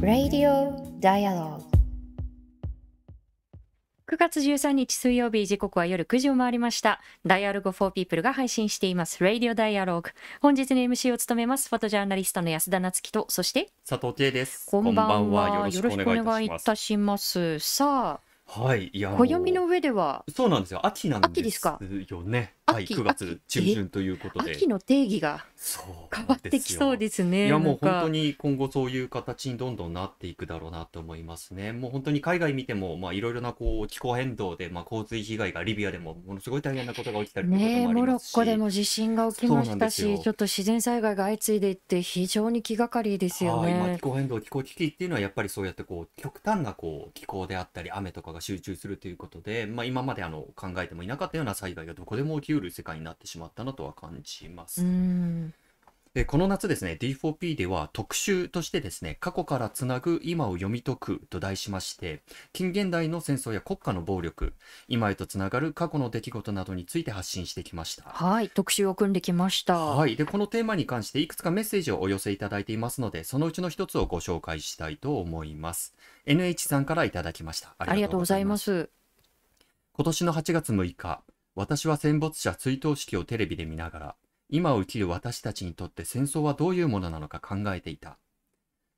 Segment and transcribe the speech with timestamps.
[0.00, 1.76] Radio Dialogue
[4.08, 7.00] 9月13日水曜日時刻は夜9時を回りました。
[7.26, 9.22] ダイアログフォーピープルが配信しています。
[9.24, 10.12] Radio Dialogue。
[10.40, 11.68] 本日の MC を務めます。
[11.68, 14.70] フォトジャーナリストの安田夏樹と、そして佐藤圭です。
[14.70, 15.68] こんばんは。
[15.70, 17.58] よろしくお願いいたします。
[17.58, 20.86] さあ、はい、いや暦の上ではそうなんですよ。
[20.86, 21.66] 秋なんです
[22.08, 22.54] よね。
[22.66, 24.52] はい、9月中旬ということで。
[24.52, 25.44] 秋の定義が
[26.12, 31.72] 変わってきそうですねいやもう本当に今後そういう形にどんどんなっていくだろうなと思いますね。
[31.72, 54.82] もう本当に海外見てもまあいろいろなこう気候変動でまあ洪水被害がリビアでもものすごい大変なことが起きたりねモロッコでも地震が起きましたしちょっと自然災害が相次いでいって非常に気がかりですよね、まあ、気候変動気候危機っていうのはやっぱりそうやってこう極端なこう気候であったり雨とかが集中するということでまあ今まであの考えてもいなかったような災害がどこでも起きうる世界になってしまったなとは感じます。
[54.82, 54.86] で
[56.24, 62.22] この夏ですね D4P では特集としてですね過去からつなぐ今を読み解くと題しまして
[62.52, 64.54] 近現代の戦争や国家の暴力
[64.88, 68.04] 今へとつながる過去の出来事などについて発信してきました。
[68.04, 69.78] はい特集を組んできました。
[69.78, 75.94] はいでこのテーマに関していくつかメッセージをお寄せいただいていますのでそのうちの一つをご紹介したいと思います。
[76.26, 77.74] NH さんからいただきました。
[77.78, 78.88] ありがとうございます。
[79.92, 81.22] 今年の8月6日
[81.56, 84.16] 私は戦没者追悼式をテレビで見ながら、
[84.48, 88.18] 今を生きる私たちにとって戦争はどういうものなのか考えていた。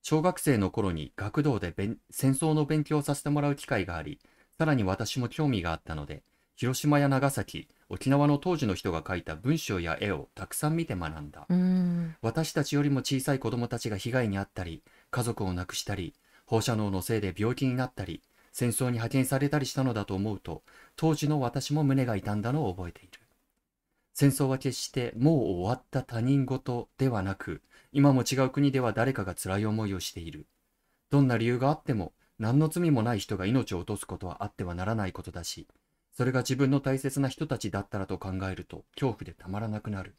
[0.03, 1.75] 小学生の頃に学童で
[2.11, 4.21] 戦争の勉強をさせてもらう機会があり、
[4.59, 6.23] さらに私も興味があったので、
[6.57, 11.47] 広島や長崎、沖縄の当時の人が書いた文章や絵をたくさん見て学んだ。
[11.55, 16.15] ん私たちよりも小さい子供たちが被害に遭ったり、家族を亡くしたり、
[16.47, 20.63] 放射能のせいで病気になったり、戦争に派遣されたりしたのだと思うと、
[20.97, 23.18] 当時の私も胸が痛んだのを覚えている。
[24.21, 27.63] 戦争は決してもう終わった他人事ではなく、
[27.93, 30.49] 今も違う国では誰かが辛い思いをしている。
[31.09, 35.69] どんな理由があっても、何の罪もない人が命を落とすことはあってはならないことだし、
[36.17, 40.17] それが自分の大切な人たちだったらと考えると恐怖でたまらなくなる。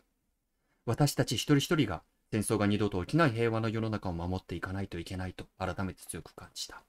[0.85, 6.85] 私たち一人一人が戦争が二度と起きない平和の世の中を守っていかないといけないと改めて強く感じた。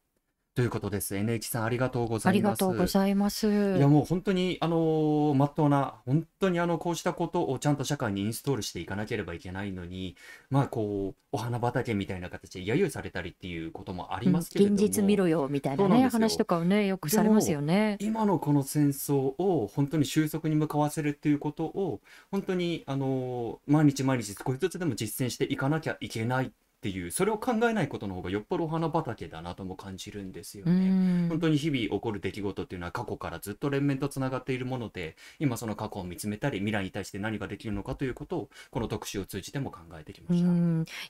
[0.57, 1.15] ということです。
[1.15, 2.27] NH さん、ありがとうございます。
[2.27, 3.77] ありがとうございます。
[3.77, 10.17] いや、もう本当に、あの、まっとうな、本当に、あの、こうしたことをちゃんと社会にインストールしていかなければいけないのに、
[10.51, 17.97] まあ、こう、お花畑みたいな形で揶揄されたりっていうこともありますけれども、現実見ろよみたいなね、話とかをね、よくされますよね。
[18.01, 22.01] 今のこの戦争を本当に収束に向かわせるっていうことを、
[22.33, 31.29] 本当に、あの、毎日毎日少しずつでも実践していかなきゃいけないっていうそれを考えないことの方がよっぽどお花畑だなとも感じるんですよね。
[31.29, 40.49] 本当に日々起こる出来事っていうのは過去からずっと連綿とつながっているもので今その過去を見つめたり未来に対して何ができるのかということをこの特集を通じても考えてきました。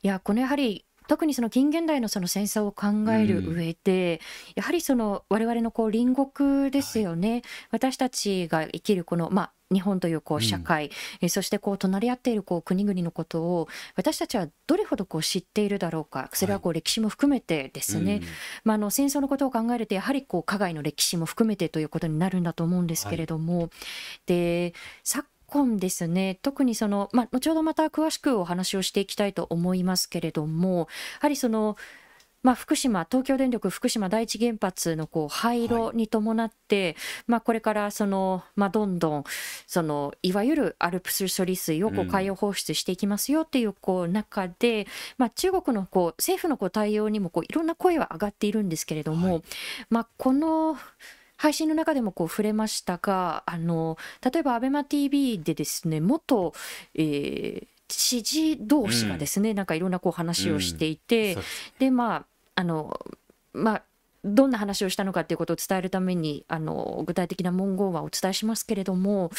[0.03, 13.67] いやこのやはり特にその近現代のその戦争を考える上で、うん、やはりその我々のこう隣国ですよね、はい、私たちが生きるこのまあ日本というこう社会、うん、そしてこう隣り合っているこう国々のことを
[13.97, 16.31] 私たちはどれほどこう知っているだろうか。
[16.33, 18.27] それはこう歴史も含めてですね、はいうん、
[18.63, 23.71] まあ、あの戦争のことを考えるとやはりこう加害の歴史も含めてということになるんだと思うんですけれども、はい、
[24.27, 26.39] で昨今ですね。
[26.43, 30.87] 特にその、まあ、後ほどまた詳しくお話をしていきたいと思いますけれどもや
[31.21, 31.77] はりその
[32.43, 36.95] まあ、福島東京電力福島第一原発のこう廃炉に伴って、はい、
[37.27, 39.25] まあ、これからその、まあ、どんどん
[39.67, 44.87] そのいわゆるアルプス処理水をこう海洋放出していきますよっていうこう中で、うん、
[45.19, 49.43] まあ、中国のこう政府のこう対応にもこういろんな声は上がっているんですけれども、はい、
[49.91, 50.79] まあ、この
[51.41, 56.53] 配信の中でもこう触れましたがあの例えば ABEMATV でですね元、
[56.95, 61.43] えー知事同士がですね、うん、なんかいろんなこう話をしていて、うん、
[61.81, 62.25] でまあ
[62.55, 63.01] あの
[63.53, 63.83] まあ
[64.25, 69.31] どんな話をしたのかということを伝えるためにあの具体的な文言はお伝えしますけれども、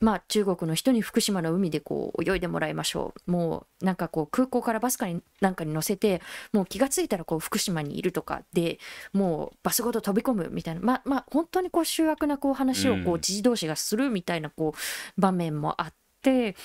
[0.00, 8.78] まあ、中国の人に福島の海でこう泳いでもらいましょうもうなんかこう空港からバスかになんかに乗せてもう気が付いたらこう福島にいるとかで
[9.12, 15.92] もうバスごと飛び込むみたいなまあまあ本当にこう醜悪なこう話をこう知事同士がするみたいなこう場面もあっ
[16.22, 16.56] て。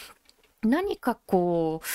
[0.66, 1.88] 何かこう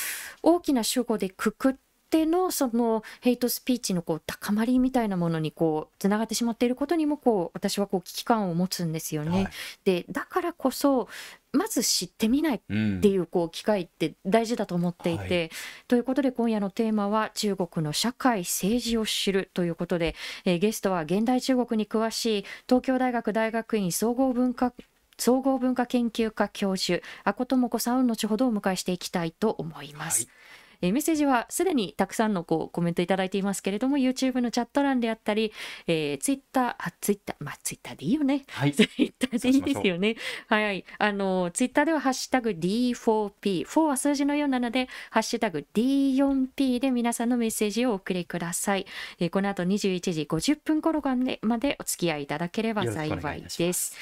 [0.43, 1.75] 大きな主語でくくっ
[2.11, 9.31] てのそのヘイトスピーチのこう高まりみたいなものにこうつながってしまっていることにもこう私はこう危機感を持つんですよね。
[9.31, 9.49] はい、
[9.85, 11.09] でだからこそ
[11.53, 15.51] まず知ってみないっていうこう機会って大事だと思っていて、はい、
[15.89, 20.15] ということで今夜のテーマは中国の社会政治を知るということで、
[20.45, 24.73] えー、ゲストは現代中国に詳しい東京大学大学院総合文化
[25.19, 30.27] 総合文化研究科教授阿古智子さんを後ほどお迎えしていきたいと思います。
[30.27, 30.38] はい
[30.81, 35.53] えーメッセージはすでにたくさんのこうコメントいただいていますけれども YouTube のチャット欄であったり、
[35.87, 40.17] えー、Twitter あ Twitter まあ Twitter でいいよねはいツイッターでいいですよね。
[40.47, 40.85] はい。
[40.99, 43.67] あの、ツイッターではハッシュタグ D4P。
[43.67, 48.87] 4は数字の4なので、ハッシュタグ D4P で皆さんのメッセージをお送りください。
[49.19, 51.03] えーこの後21時50分頃
[51.43, 53.95] までお付き合いいただければ幸いです。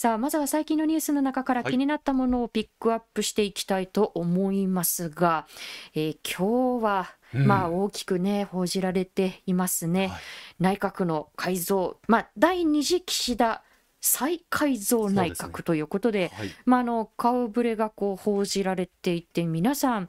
[0.00, 1.72] さあ、まずは最近のニュースの中からはい。
[1.72, 5.46] 気になったものをピックアップしていきたいと思いますが、
[5.94, 7.46] えー今日は、うん。
[7.46, 10.06] まあ大きくね、報じられていますね。
[10.06, 10.20] はい。
[10.58, 13.62] 内閣の改造、まあ、第2次岸田
[14.00, 16.50] 再改造内閣ということで、はい。
[16.64, 20.08] まあ、あの顔ぶれがこう報じられていて、皆さん、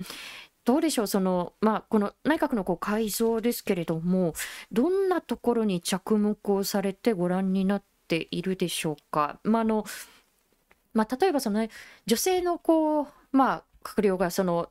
[0.63, 4.35] どうでしょう、そのまあ、この内閣のこう改造ですけれども、
[4.71, 9.39] どんなところに着目をされてご覧になっているでしょうか？
[9.43, 9.85] まああの
[10.93, 11.69] まあ、例えばその、ね、
[12.05, 14.69] 女性のこう、まあ、閣僚がその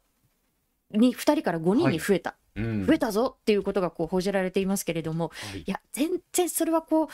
[0.92, 2.86] に2人から5人に増えた、うん。
[2.86, 5.60] 増えたぞっていうことがこう報じられていますけれども、はい。
[5.60, 7.08] いや、全然それはこう、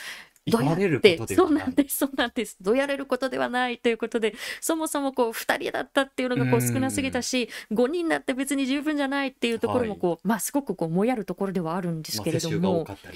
[0.51, 6.73] どうやってそうはなんです、そうなんです、どうやれることではないということで、そもそもこう2人だったっていうのがこううん。
[6.73, 13.11] 少なすぎたし、5人だって別に十分じゃないっていうところもこう、まあ、すごくこうもやるところではあるんですまあけれども世襲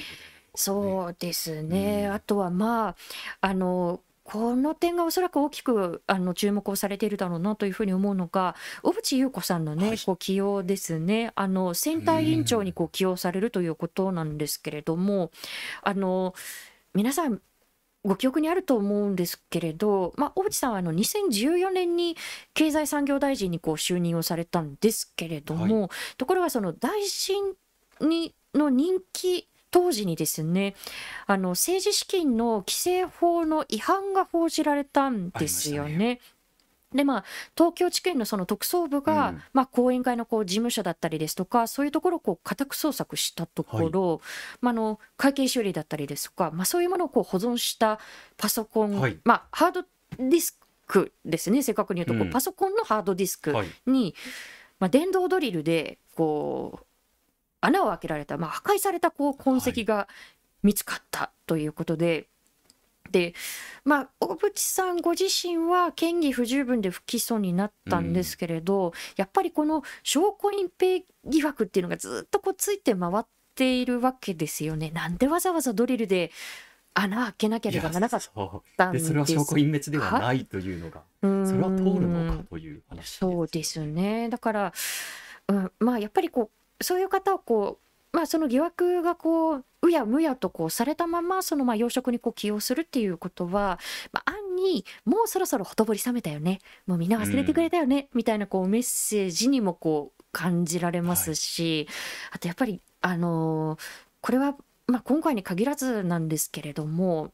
[0.55, 2.12] そうですね、うん。
[2.14, 2.97] あとはまあ、
[3.41, 9.99] あのこの点がおそらく大きくあの注目をされているだろうなというふうに思うのが、小渕優子さんのね、はい。
[9.99, 15.32] こう起用ですね、あの選対委員長にこう起用されるということなんですけれども、
[15.82, 16.35] あの
[16.94, 17.41] 皆さん、
[18.05, 22.17] ご記憶にあると思うんですけれど、まあ、小渕さんはあの2014年に
[22.55, 27.55] 経済産業大臣にこう就任をされたんですけれども、ところがその大臣
[28.00, 30.75] にの任期当時にですね
[31.26, 36.20] あの政治資金の規正法の違反が報じられたんですよね。
[36.94, 37.25] でまあ、
[37.56, 39.43] 東京地検のその特捜部が、うん。
[39.52, 44.20] まあ、後援会のこう事務所だったりですとかそういうところをこう家宅捜索したところ、
[44.61, 48.00] まあ、あの会計処理だったりですとか、まあ、そういうものをこう保存した
[48.37, 49.16] パソコン、はい。
[49.23, 50.58] まあ、ハードディス
[50.88, 51.62] クですね。
[51.62, 52.32] 正確に言うとこう、うん。
[52.32, 53.69] パソコンのハードディスクはい。
[53.87, 54.16] に、
[54.81, 56.84] まあ、電動ドリルでこう
[57.61, 60.09] 穴を開けられた、まあ、破壊されたこう痕跡が
[60.62, 62.27] 見つかったということで。
[63.11, 63.35] で
[63.85, 73.25] まあ、小渕さんご自身は嫌疑不十分で不起訴になったんですけれど、やっぱりこの証拠隠蔽疑惑っていうのがずっとこうついて回っ
[73.57, 74.91] ているわけですよね。
[74.91, 76.31] なんでわざわざドリルで
[76.95, 78.21] 穴開けなければならなかっ
[78.77, 84.29] たんですでそれは証拠隠滅ではないというのがそれは通るのかという話そうですね。
[84.29, 84.73] だから、
[85.49, 87.79] うん、まあやっぱりこうそういう方をこ
[88.12, 93.79] うまあその疑惑がこううやむやとこうされたままそのまあ要職にこう起用するっていうことは、
[94.12, 96.61] まあ、暗にもうそろそろほとぼり冷めたよね。
[96.87, 101.88] もうみんな忘れてくれたよね、みたいなこうメッセージにもこう感じられますし、
[102.31, 103.81] あとやっぱりあのー
[104.23, 104.55] これは
[104.87, 107.33] まあ今回に限らずなんですけれども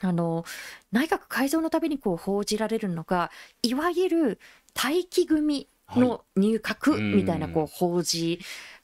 [0.00, 0.44] あの
[0.92, 3.30] 内閣改造のたびにこう報じられるのが
[3.62, 4.38] いわゆる
[4.74, 6.92] 待機組の入閣？
[6.92, 8.40] はいみたいなこう報じ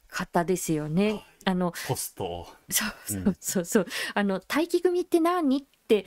[0.09, 1.11] 方ですよね。
[1.11, 1.25] はい。
[1.47, 3.35] あのポストそうそううん。
[3.39, 5.57] そうそう、あの待機組って何？
[5.57, 6.05] って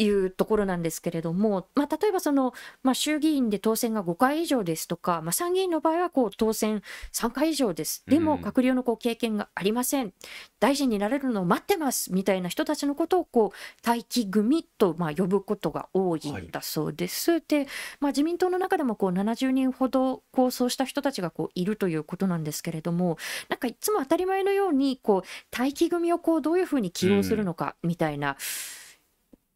[0.00, 8.40] いうところなんですけれども、まあ、例えばその、まあ、衆議院で当選が5回以上ですとか、まあ、参議院の場合はこう当選3回以上です、でもうん。
[8.40, 10.12] 閣僚のこう経験がありません、
[10.58, 17.42] 大臣になれるのを待ってますみたいな人たちのことをこう待機組とまあ呼ぶことが多いんだそうです。
[17.46, 17.66] で、
[18.00, 28.36] まあ、自民党の中でもこう70人ほどこうそうした人たちがこういるということなんですけれども、なんかいつも当たり前のようにこう待機組をこうどういうふうに起用するのかみたいな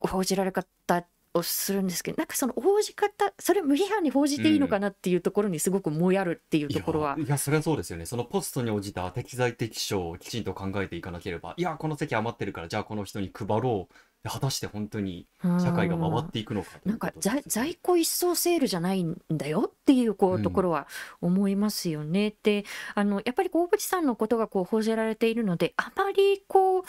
[0.06, 7.16] 報じられ方をするんですけどなんかその報じ方それ無批判に報じていいのかなっていうところにすごくもやるっていういところは。
[7.18, 8.06] やいやそれはそうですよね。
[8.06, 20.87] そのポストに応じた適材適所をきちんと考えていかなければいやこの席余ってるからじゃあこの人に配ろうで果たして本当に社会が回っていくのかといなんか在ね在庫一掃セールじゃないんだよっていうこううんところは
[21.20, 22.34] 思いますよね。
[22.42, 26.82] であのやっぱり小渕さんのことがこう報じられているのであまりこう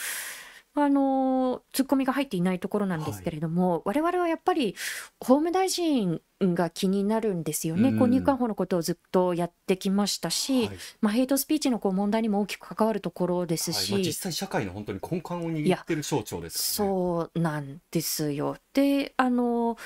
[0.77, 4.75] あのツッコミが入っていないところなんですけれども、我々はやっぱり
[5.21, 10.77] 法務大臣が気になるんですよね、入管法のことをずっとやってきましたし、はい。
[10.99, 16.95] まあ、ヘイトスピーチのこう問題にも大きく関わるところですし、はいまあ、実際社会の本当に根幹を握ってる省庁ですからね。
[16.95, 18.57] そうなんですよ。
[18.73, 19.77] であの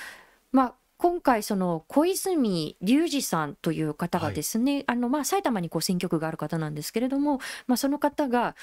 [0.52, 8.56] まあ今回その小泉隆二さんという方がですね、あのまあ埼玉にこう選挙区がある方なんですけれども、まあ、その方が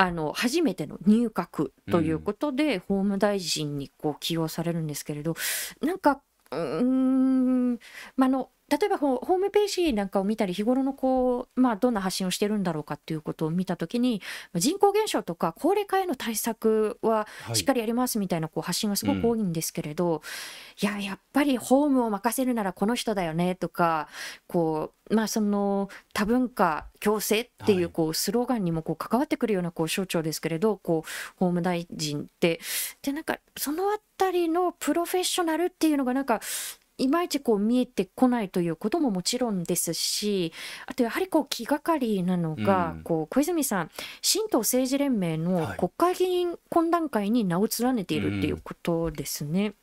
[0.00, 5.34] あの初めての入閣ということで、法務大臣にこう起用されるんですけれど
[5.82, 7.74] なんかうーん、
[8.16, 14.22] まあ、あの例えばホホームページなんかを見たり日頃のこう、まあ、どんな発信をしてるんだろうかっていうことを見たときに
[14.54, 17.56] 人口減少とか高齢化への対策ははい。
[17.56, 20.22] しっかりやりますみたいなこう発信がすごく多いんですけれど、
[20.80, 24.08] いややっぱりホームを任せるならこの人だよねとか
[24.46, 27.84] こう、まあ、その多文化共生っていはい。
[27.84, 32.60] うこうスローガンにもこう関わってくるようなこう省庁ですけれどこう法務大臣って。
[33.02, 36.40] でなんかそのあたりのプロフェッショナルっていうのがなんか
[37.00, 40.52] いまいちこう見えてこないということももちろんですし
[40.86, 43.90] あとやはりこう気がかりなのが、うんこう小泉さん
[44.20, 49.74] 新党政治連盟のはい国会議員懇談会に名を連ねているっていうことですね。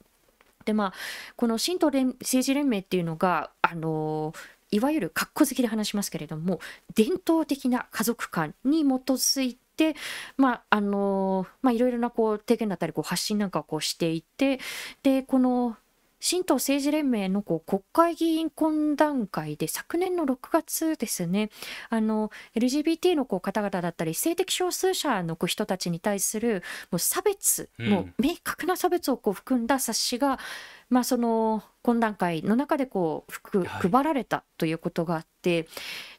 [0.66, 0.94] でまあ
[1.36, 4.34] この新党連政治連盟っていうのがあの
[4.70, 6.60] いわゆる格好好きで話しますけれども
[6.94, 9.96] 伝統的な家族観に基づいて
[10.36, 14.60] まああのまあいろいろなこう提言だったりこう発信なんかをこうしていて
[15.04, 15.78] でこの
[16.20, 21.50] 新党政治連盟のこう国会議員懇談会で昨年の6月ですね
[21.90, 30.40] あの LGBT のこう方々だったり性的少数者のこう人たちに対するもう差別、うんもう明確な差別をこう含んだ冊子が、
[30.90, 35.68] まあ、その懇談会の中でこう配られたということがあって。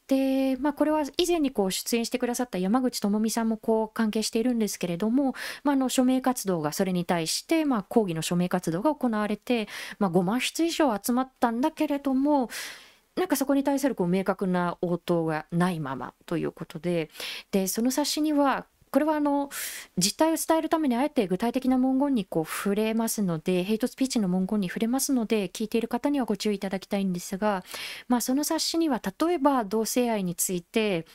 [0.09, 5.35] でまあ、これは以前にこう出演してくださった山口智美さんもこう関係しているんですけれども、
[5.65, 12.49] まあ、の署名活動がそれに対して、まあ、抗議の署名活動が行われて、まあ、5万筆以上集まったんだけれども
[13.17, 17.11] なんかそこに対するこう明確な応答がないままということで
[17.50, 19.50] でその冊子にはこれはあの
[19.97, 27.64] 実態を伝えるためにあえて具体的な文言にこう触れますのでヘイトスピーチの文言に触れますので聞いている方にはご注意いただきたいんですが、
[28.09, 31.07] まあ、その冊子には例えば同性愛について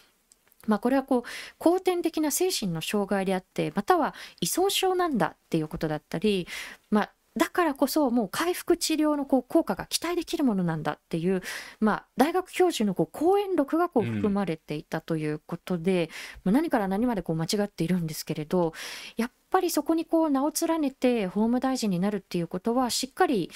[0.68, 1.24] まあ、これはこう
[1.60, 6.48] 後天的な精神の障害であってまたは依存症なんだっていうことだったり、
[6.90, 11.42] まあ、だからこそもう回復治療のこう効果が期待できるものなんだっていう、
[11.80, 16.10] まあ、大学教授のこう講演録がこううん含まれていたということで、
[16.44, 18.74] まあ、何から何までこう間違っているんですけれど
[19.18, 23.50] やっぱりそこにこう名を連ねて法務大臣になるっていうことはしっかり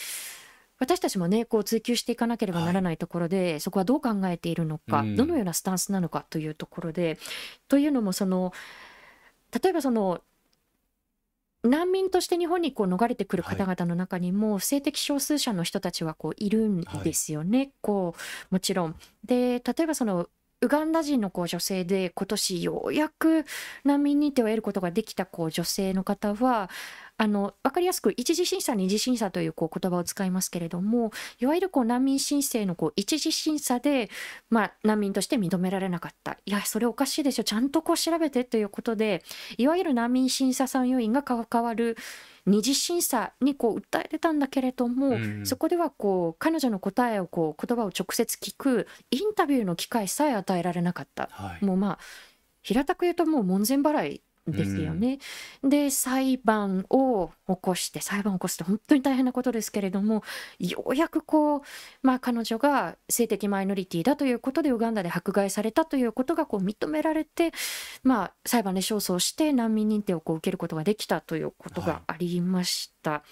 [0.79, 5.15] 私たちもねこう追求していかなければならないところで、そこはどう考えているのか、うん。
[5.15, 7.17] どのようなスタンスなのかというところで
[7.67, 8.53] というのもその
[9.63, 10.21] 例えばその
[11.63, 18.15] 難民として日本にこう逃れてくる方々の中にも、性的少数者の人たちはこういるんですよね、こ
[18.51, 18.95] うもちろん。
[19.23, 20.29] で例えばその
[20.61, 23.45] ウガンダ人のこう女性で今年ようやく
[23.83, 26.69] 難民認定を得ることができたこう女性の方は
[27.17, 34.09] あの分かりやすく一次審査二次審査というこう言葉を使いますけれどもいわゆるこう難民申請のこう一次審査で、
[34.49, 36.37] まあ、難民として認められなかった。
[36.45, 37.43] いやそれおかしいでしょ。
[37.43, 39.23] ちゃんとこう調べてということで
[39.57, 41.97] いわゆる難民審査参与員が関わる
[42.47, 51.29] 二次審査にこう訴えてたんだけれども、うんそこではこう彼女の答えをこう言葉を直接聞くインタビューの機会さえ与えられなかった。
[51.31, 51.99] はいもうまあ
[52.61, 55.19] 平たく言うともう門前払いですよね。
[55.63, 60.23] で裁判を起こして裁判を起こすって本当に大変なことですけれども
[60.59, 61.61] ようやくこう、
[62.01, 67.51] まあ、彼女が性的マイノリティだということでウガンダで迫害されたということがこう認められて、
[68.03, 73.23] まあ、裁判で勝訴をして難民認定をこう受けることができたということがありました。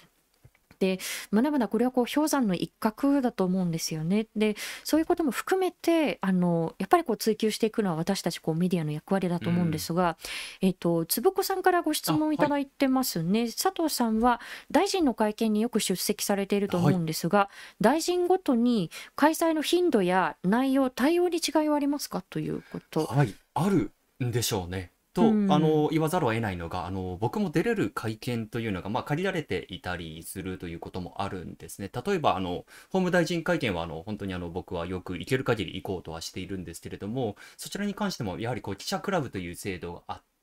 [0.78, 0.98] で
[1.30, 4.26] まだまだこれはこう氷山の一角だと思うんですよね。
[4.36, 10.16] でそういうことも含めてあのやっぱりこう追求していくのは私たちこうメディアの役割だと思うんですが、
[10.60, 14.40] えっと坪子さんからご質問いただいてますね、佐藤さんは
[14.70, 17.48] 大臣の会見によく出席されていると思うんですが、
[17.80, 22.22] 大臣ごとに開催の頻度や内容対応に違いはありますか？
[22.28, 23.04] ということ。
[23.06, 23.90] はい、ある
[24.24, 24.90] んでしょうね。
[25.16, 31.90] と、うんあの言わざるを得ないのがあの僕も出れる会見というのが、まあ、借りられていたりするということもあるんですね。
[32.06, 40.35] 例えばあの法務大臣会見はあの本当にあの僕はよく行ける限り行こうとはしているんですけれどもそちらに関してもやはりこう記者クラブという制度があって、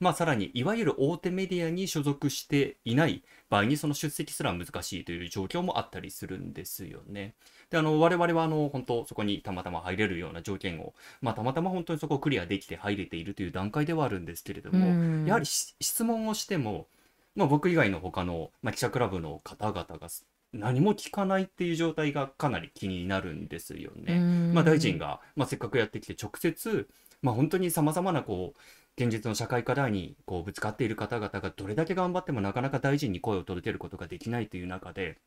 [0.00, 7.34] まあ、さらにいわゆる大手メディアに所属していない場合にその出席すら難しいという状況もあったりするんですよね。
[7.70, 16.86] であの我々はあの本当そこにたまたま入れるような条件をまあ、たまたま本当にそこをクリアできて入れているという段階ではあるんですけれども、うんやはりし質問をしても、
[17.34, 24.20] まあ、僕以外の他の、まあ、記者クラブの方々がす何も聞かないっていう状態がかなり気になるんですよね。
[24.54, 26.88] まあ、大臣が、まあ、せっかくやってきて直接、
[27.22, 28.60] まあ、本当にさまざまなこう
[28.96, 35.18] 現実の社会課題にこうぶつかっている方々がどれだけ頑張ってもなかなか大臣に声を届けることができないという中で、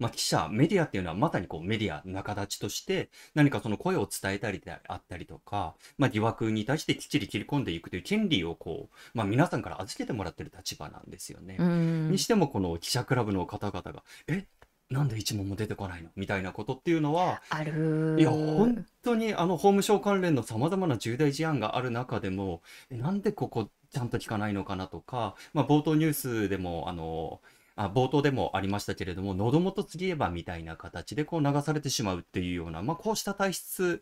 [0.00, 11.56] まあ、記者、メディアっていうのはまさにこうメディア仲立ちとして何かその声を伝えたりであったりとか、まあ、疑惑に対してきっちり切り込んでいくという権利をこう、まあ、皆さんから預けてもらってる立場なんですよね。
[11.60, 14.46] うんにしてもこの記者クラブの方々が「え
[14.94, 16.08] なんで一問も出てこないの？
[16.16, 18.16] みたいなことっていうのは、ある。
[18.18, 27.40] いや、本当にあの法務省関連のさまざまな重大事案がある中でも、えなんでここちゃんと聞かないのかなとか、まあ、冒頭ニュースでも、あの、
[27.76, 34.00] あ冒頭でもありましたけれども、喉元つぎえばみたいな形でこう流されてしまうっていうような、まあ、こうした体質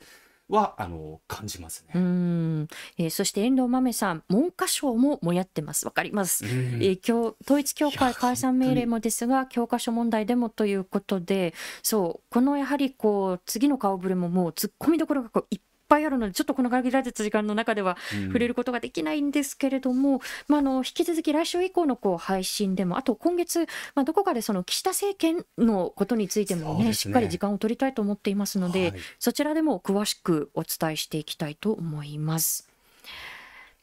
[0.49, 2.05] はあの感じますうね。
[2.05, 2.69] ん、
[2.99, 5.87] えーそして遠藤豆さん文科省ももやってます。
[5.87, 6.45] わかります。
[6.45, 15.61] う、えんー教統一教会解散命令もですが教科書問題でもということでそうこのやはりこう次の顔ぶれももう突っ込みどころがこういっ
[15.93, 17.97] ぱいあるのでちょっとこの限られた時間の中では
[18.27, 26.93] 触れることができないんですけれども、まあ、あの引き続き来週以降のこう配信でもあと今月、まあ、どこかでその岸田政権のことについてもねね。
[26.95, 29.01] しっかり時間を取りたいと思っていますので、はい。
[29.19, 32.72] そちらでも詳しくお伝えしていきたいと思います。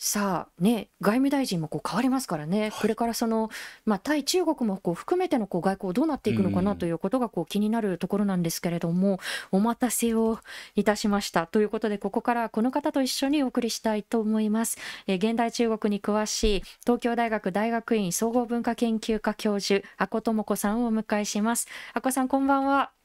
[0.01, 3.49] さあね、外務大臣もこう変わりますからね、これからその、
[3.83, 9.19] まあ、対中国もこう含めてのこう外交どうなっていくのかうなんということがこう気になるところなんですけれども、
[9.51, 10.39] お待たせを
[10.75, 11.47] いたしました。
[11.47, 14.77] ということで、ここからこの方と一緒にお送りしたいと思います。
[15.05, 21.67] えー現代中国に詳しい東京大学大学院総合文化研究科教授、阿古智子さんをお迎えします。
[21.93, 22.98] 阿古さん、こんばんは。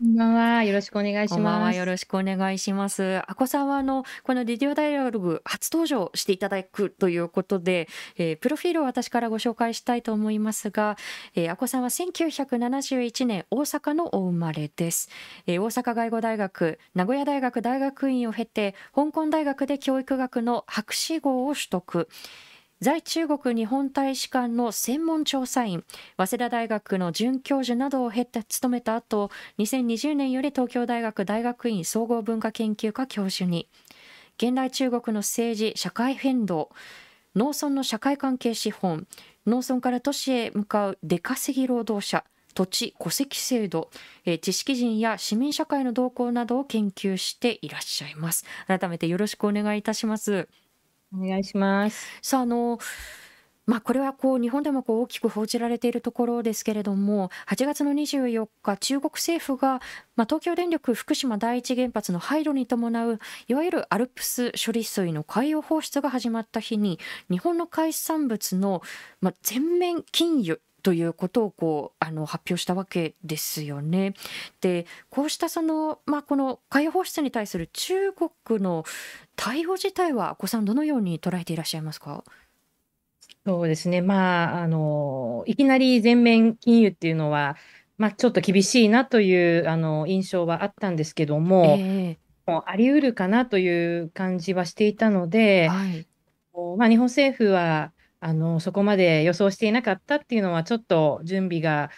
[0.00, 0.62] こんばんは。
[0.62, 1.66] よろしくお願いしこんばんは。
[1.66, 1.76] ます。
[1.76, 3.20] よろしくお願いします。
[3.26, 10.96] あこさんはあのこのレディオダイアログ初登場していただくということで、えープロフィールを私からご紹介したいと思いますが、
[11.34, 15.08] えー、あこさんは1971年大阪のお生まれです。
[15.48, 22.08] えー大阪外語大学、名古屋大学大学院を経て、香港大学で教育学の博士号を取得。
[22.80, 25.82] 在中国日本大使館の専門調査員、
[26.16, 33.68] 早稲田大学の准教授などを経て務めた後、2020年より東京大学大学院総合文化研究科教授に、
[34.36, 36.70] 現代中国の政治・社会変動、
[37.34, 39.08] 農村の社会関係資本、
[39.44, 42.22] 農村から都市へ向かう出稼ぎ労働者、
[42.54, 43.90] 土地・戸籍制度、
[44.24, 48.44] え知識人や市民社会の動向などを研究していらっしゃいます。
[48.68, 50.48] 改めてよろしくお願いいたします。
[51.12, 52.06] お願いします。
[52.22, 52.78] さああの
[53.66, 59.82] まあ、これはこう日本でもこう大きく報じられているところですけれども8月の24日中国政府が、
[60.16, 66.98] まあ、東京電力福島第一原発の廃炉に伴ういわゆるアルプス処理水の海洋放出が始まった日に
[67.30, 68.80] 日本の海産物の、
[69.20, 74.14] まあ、全面禁輸ということをこうあの発表したわけですよね。
[74.62, 78.84] でこうしたその、まあ、この海洋放出に対する中国の
[79.36, 82.24] 対応自体は、お子さんどのように捉えていらっしゃいますか？
[83.44, 84.00] そうですね。
[84.00, 87.58] まあ、あの、いきなり全面禁輸っていうのは、
[87.98, 96.06] まあ、ちょっと厳しいなという、あの、印象はあったんですけども、えもうあり得るかなという感じはしていたのえで、はい。
[96.78, 101.90] まあ、日本政府は、あの、そこまで予想していなかったっていうのは、ちょっと準備が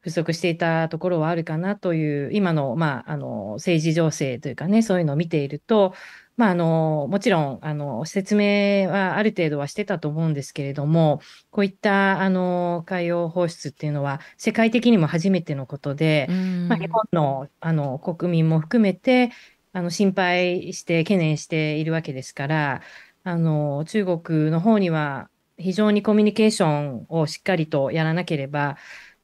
[0.00, 5.94] 不足していたところはあるかなという、今の、まあ、あの、政治情勢というかね、そういうのを見ていると、
[6.36, 16.68] まあ、あの、もちろん、あの、説明はある程度はしてたと思うんですけれども、こういった、あの、海洋放出っていうのは、世界的にも初めてのことで、うん。
[16.68, 19.30] まあ、日本の、あの国民も含めて
[19.72, 22.82] あの心配して懸念しているわけですから
[23.24, 28.76] あの中国の方には非常にコミュニケーションをしっかりとやらなければ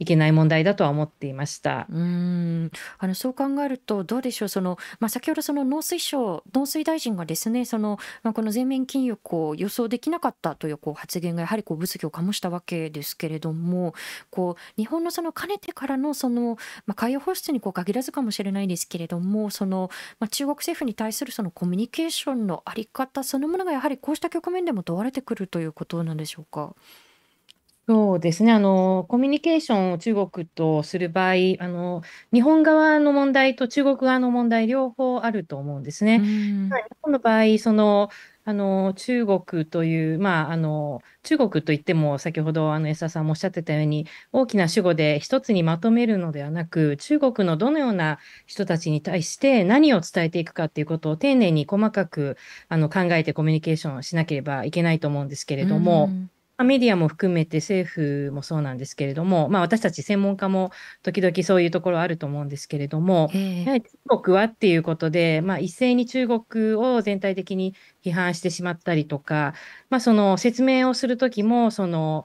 [0.05, 1.87] いけない問題だとは思っていました。
[1.91, 13.95] うんあのそう考えるとどうでしょうその、まあ、先ほどその農水省農水大臣がですねその、まあ、この全面禁輸を予想できなかったというこう発言がやはりこう物議を醸したわけですけれども
[14.31, 19.91] こう日本のそのかねてからのその、まあ、海洋放出にこう限らずかもしれないですけれどもその、
[20.21, 26.75] まあ、中国政府に対するそのコミュニケーションのあり方そのものがやはりこうした局面でも問われてくるということなんでしょうか？
[27.87, 28.51] そうですね。
[28.53, 32.01] あの、コミュニケーションを中国とする場合、あの、
[32.33, 36.17] 日本側の問題と中国側の問題両方あると思うんですうね。
[36.19, 38.09] ん日本の場合、その、
[38.47, 52.37] あの、中国という、まあ、あの、中国といっても、先ほど、あの、安田さんもおっしゃってたように、大きな主語で一つにまとめるのではなく、中国のどのような人たちに対して何を伝えていくかっていうことを丁寧に細かく、
[52.69, 56.15] あの、考えてコミュニケーションしなければいけないと思うんですけれども、
[56.63, 60.71] メディアも含めて政府もそうなんですけれども、まあ、私たち専門家も
[61.03, 63.65] 時々そういうところあると思うんですけれども、ええ。
[63.65, 69.55] やはり中国はっていうことで、まあ、一斉に中国を全体的に批判してしまったりとか、
[69.91, 72.25] まあ、その説明をするときも、その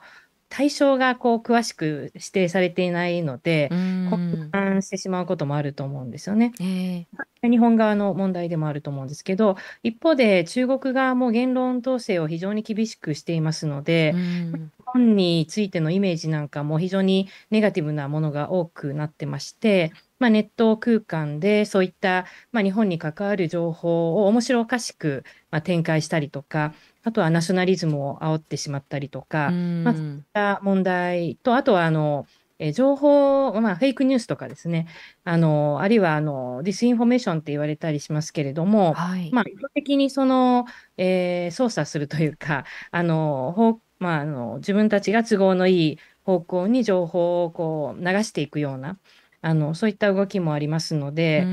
[0.49, 4.07] 対象がこう詳しく指定されていないのでう、ん。
[4.09, 6.53] 混乱してしまうこともあると思うんですよね。
[6.59, 7.05] え
[7.43, 7.49] え。
[7.49, 14.51] 日本側の問題でもあると思うんですけど、一方で中国側も言論統制を非常に厳しくしていますので、うん。
[14.51, 32.27] 日本本についてのイメージなんかも非常にネガティブなものが多くなってまして、まあ、ネット空間でそういった、まあ、日本に関わる情報を面白おかしく、まあ、展開したりとか、あとはナショナリズムを煽ってしまったりとか、まあ、そういった問題と、あとはあの、
[32.59, 34.87] え情報、まあ、フェイクニュースとかですね、
[35.23, 40.65] あの、あるいは、あの、ディスインフォメーションって言われたりしますけれども、はい、まあ、意図的にその、
[40.97, 48.97] えー、操作するというか、あの、ほまあ、あの、自分たちが都合のいい方向に情報をこう流していくような、
[49.41, 51.45] あの、そういった動きもありますので、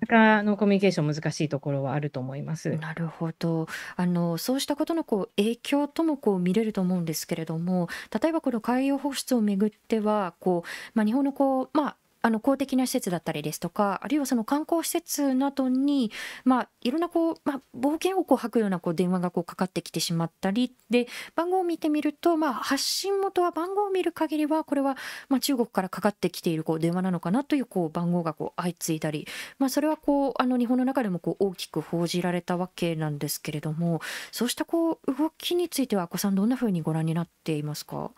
[0.00, 2.70] なかなかのコミュニケーション難しいところはあると思います。
[2.70, 3.66] なるほど。
[3.96, 7.88] あの、そうしたことのこう影響ともこう見れると思うんですけれども、
[8.22, 16.12] 例えばこの海洋放出をめぐっては、こう、まあ、日本のこう、まあ、あの公的な施設だったりですとかあるいはその観光施設などに、
[16.44, 24.96] まあ、いろんなこう、まあ、冒険をこう吐くようなこう電話がこうかかってきてしまったりで番号を見てみると、まあ、発信元は番号を見る限りはこれは
[25.28, 29.26] まあ中国からかかってきているこう電話なのかなというこう番号がこう相次いだり、
[29.58, 38.10] まあ、それはこうあの日本の中でもこう大きく報じられたわけなんですけれどもそうしたこう動きについては、阿古さん、どんなふうにご覧になっていますか？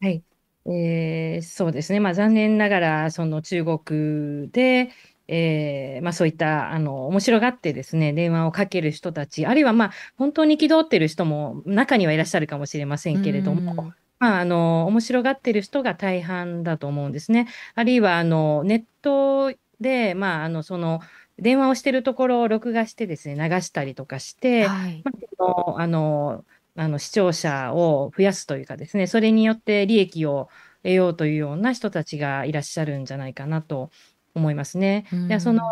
[0.00, 0.22] はい
[0.68, 4.90] えー、そうですね、まあ、残念ながらその中国で、
[5.28, 13.92] えーまあ、そういったあの面白がってですね電話をかける人たちあるいはまあ本当に憤ってる人も中にはいらっしゃるかもしれませんけれども。
[14.18, 17.48] まあ、あの面白がってる人が大半だと思うんですね。
[17.74, 21.00] あるいはあのネットで、まあ、あのその
[21.38, 25.02] 電話をしてるところを録画してですね流したりとかして、はい、
[25.38, 26.44] まあ、あの
[26.76, 30.48] あの視聴者を増やすというかですね、それによって利益を
[30.82, 33.90] 得ようというような人たちがいらっしゃるんじゃないかなと
[34.34, 35.06] 思いますね。
[35.28, 35.62] でその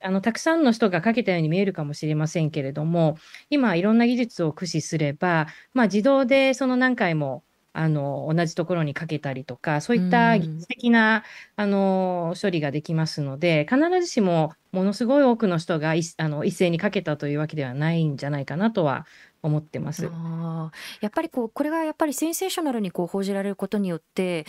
[0.00, 3.16] あのたくさんの人がかけたように見えるかもしれませんけれども、
[3.48, 11.22] 今いろんな技術を駆使すれば、まあ、自動でその何回もあの同じところにかけたりとか、そういった技術的な、
[11.54, 19.06] あの処理ができますので、必ずしもものすごい多くの人があの一斉にかけたというわけではないんじゃないかなとは
[19.42, 20.08] 思ってます。
[20.12, 20.70] あ
[21.00, 24.46] やっぱりこうこれがやっぱりセンセーショナルにこう報じられることによって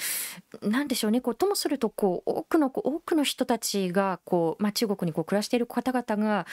[0.62, 6.47] なんでしょうねこうともするとこう多くのこう多くの人たちがこう、まあ、中国にこう暮らしている方々が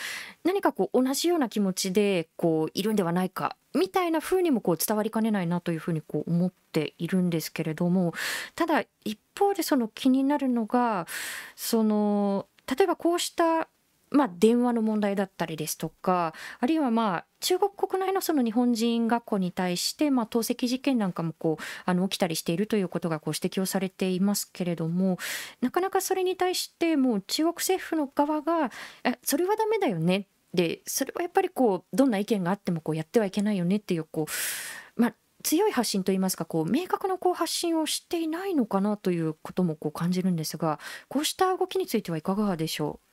[0.45, 8.15] 何かこう同じような気持ちでこういるんではないかみたいな風にもこう伝わりかねないなというふうにこう思っているんですけれども
[8.55, 11.07] ただ一方でその気になるのが
[11.55, 13.69] その例えばこうした
[14.17, 25.19] まあ、電話の問題だったりですとかあるいはまあ中国国内のその日本人学校に対して、まあ、投石事件なんかもこうあの起きたりしているということがこう指摘をされていますけれども
[25.61, 28.71] なかなかそれに対してもう中国政府の側が
[29.05, 34.27] えそれはダメだよねでそれはやっぱりこうどんな意見があってもこうやってはいけないよねっていうこ
[34.97, 43.06] う、まあ、強い発信といいますかこう明確なこう発信をしていないのかなということもこう感じるんですがこうした動きについてはいかがでしょう？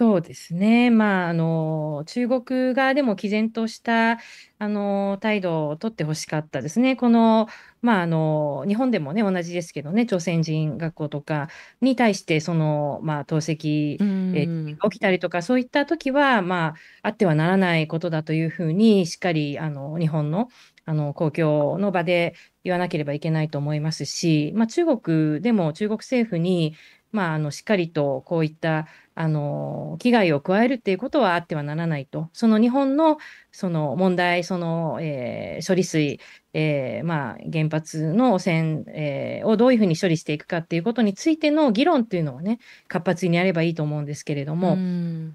[0.00, 0.90] そうですね。
[0.90, 4.18] まあ、あの、中国側でも毅然とした、
[4.58, 6.96] あの、態度を取って欲しかったですね。
[6.96, 7.46] この、
[7.80, 11.48] まあ、あの、日本でもね、同じですけどね、朝鮮人学校とか
[11.80, 14.02] に対して、その、まあ、投石、
[14.32, 14.46] え
[14.82, 20.48] が起きたりとか、そういった時は、まあ、あってはならないことだというふうに、しっかり、あの、日本の、
[20.86, 26.74] あの、公共の場で言わなければいけないと思いますし、まあ、中国でも中国政府に、
[27.14, 33.18] まあ、あのしっかりとこういったあの危害を加えるっていうことはあってはならないと、その日本の
[33.52, 36.18] その問題、その、えー、処理水、
[36.54, 44.76] えー、まあ、原発の汚染、えー、をどういうふうに処理していくかっていうことについての議論っていうのをね、活発にやればいいと思うんですけれども、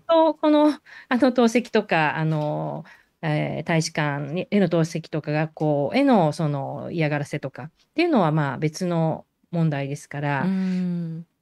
[0.05, 0.73] とこの
[1.07, 2.83] あの透析とか、あの
[3.21, 10.45] えー、大使館への透析とか学校へのその嫌がらせとかっていうのはまあ別の問題ですから、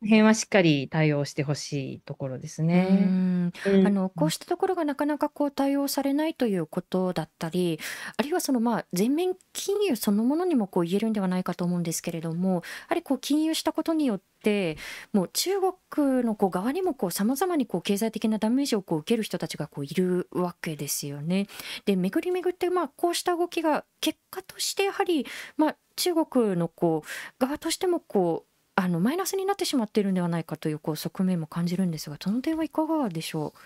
[0.01, 3.51] 辺はしっかり対応してほしいところですね。
[3.65, 7.79] あのこうしたところがなかなかこう対応されないということだったり
[8.17, 14.77] あるいはそのまあ全面金融そのものにもこう言えるんではないかと思うんですけれどもやはりこう金融したことによって
[15.13, 21.47] もう中国のこう側にもさまざまにこう経済的なダメージをこう受ける人たちがこういるわけですよね。
[21.85, 25.25] で巡り巡ってまあこうした動きが結果としてやはり
[25.57, 27.07] まあ中国のこう
[27.39, 33.59] 側としてもこうあのマイナスになってしまっているんではないかというこう側面も感じるんですが、その点はいかがでしょう。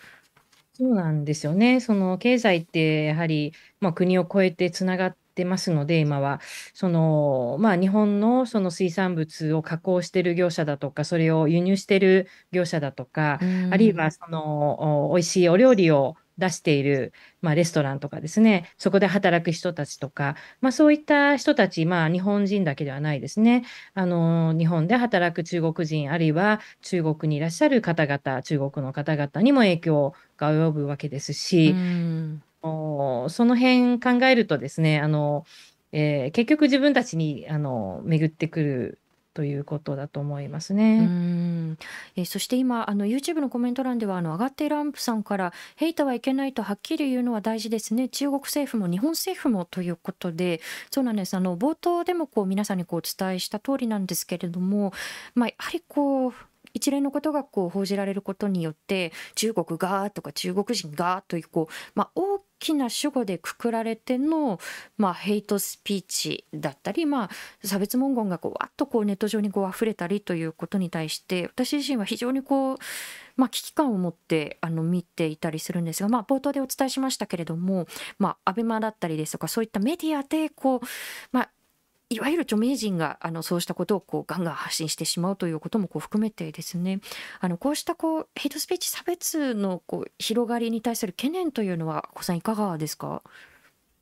[0.73, 1.79] そうなんですよね。
[1.81, 6.39] その経済ってやはり、まあ、国を越えてつながってますので、今は。
[6.73, 23.63] その、まあ、日本のその水産物を加工している業者だとか、それを輸入している業者だとか、あるいはその、お美味しいお料理を出している、まあ、レストランとかですね、そこで働く人たちとか、まあ、そういった人たち、まあ、日本人だけではないですね。
[23.93, 31.73] あの、日本で働く中国人、あるいは中国にいらっしゃる方々、中国の方々にも影響が及ぶわけですし、
[32.61, 35.45] その辺考えるとですね、あの、
[35.91, 39.00] えー、結局自分たちにあの巡ってくる
[39.33, 40.99] ということだと思いますね。
[40.99, 41.77] うん。
[42.15, 48.09] えー、そして今あの YouTube のコメント欄ではあの上がっているアンプさんから「ヘイタはいけないとはっきり言うのは大事ですね。
[48.09, 51.35] 中国政府も日本政府も」ということでそうなんです。
[51.35, 54.93] あの冒頭でもこう皆さんにこうお伝えした通りなんですけれども、
[55.35, 56.33] まあ、やはりこう
[56.73, 64.59] 一連のことがこう報じられることによって中国がとか中国人がというこう、まあ、大きな主語でくくられての、
[64.97, 67.29] まあ、ヘイトスピーチだったり、まあ、
[67.67, 72.77] 差別文言がこうわっとこうネット上にこう溢れたりということに対して私自身は非常にこう、
[73.35, 77.87] まあ、危機感を持ってあの見ていたりするんですが、まあ、冒頭でお伝えしましたけれども、
[78.19, 80.79] まあ、アベマだったりですとかそういったメディアでこう、
[81.31, 81.49] まあ、
[82.13, 86.99] いわゆる著名人があのそうしたことをこうガンガン発信してしまうということもこう含めてですね。
[87.39, 93.23] あのこうしたこうヘイトスピーチ差別のこう広がりに対する懸念というのは小さんいかがですか？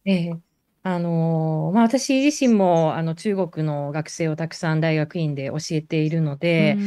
[0.06, 0.40] ええ。
[0.82, 6.78] あのまあ、私自身もあの中国の学生をたくさん大学院で教えているので、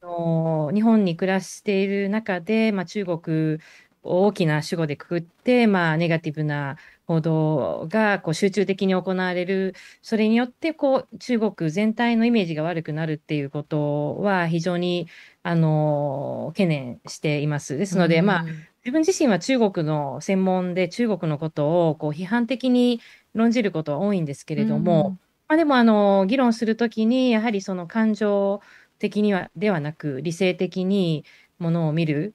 [0.00, 3.58] の日本に暮らしている中で、まあ、中国
[4.04, 6.76] 大きな主語でくくって、まあ、ネガティブな
[7.12, 15.08] 報道がこう集中的に行われる、それによってこう中国全体のイメージが悪くなるっていうことは非常に
[15.42, 17.76] あの懸念しています。
[17.76, 18.44] ですので、まあ、
[18.84, 23.00] 自分自身は中国の専門で中国のことをこう批判的に
[23.34, 28.62] 論じることは多いんですけれども、まあ、でもあの議論するときにやはりその感情
[28.98, 31.24] 的にはではなく理性的に
[31.58, 32.34] ものを見る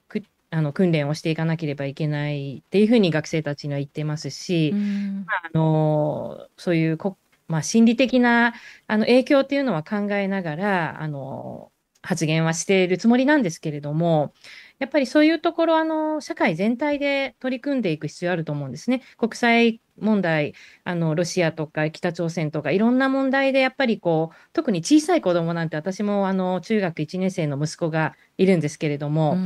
[0.50, 8.54] あの訓練をしていかなければいけないっていうふうに学生たちには言ってますし、まあ、あのそういうこ、まあ、心理的な
[8.86, 11.70] あの影響っていうのは考えながらあの
[12.02, 14.32] 発言はしているつもりなんですけれども
[14.78, 19.02] やっぱりそういうところ、あの、社会全体で取り組んでいく必要あると思うんですね。
[19.16, 29.36] 国際問題、あの、ロシアとか北朝鮮とか、いろんな問題で、やっぱりこう、特に小さい子供なんて、私も、あの、中学1年生の息子がいるんですけれども、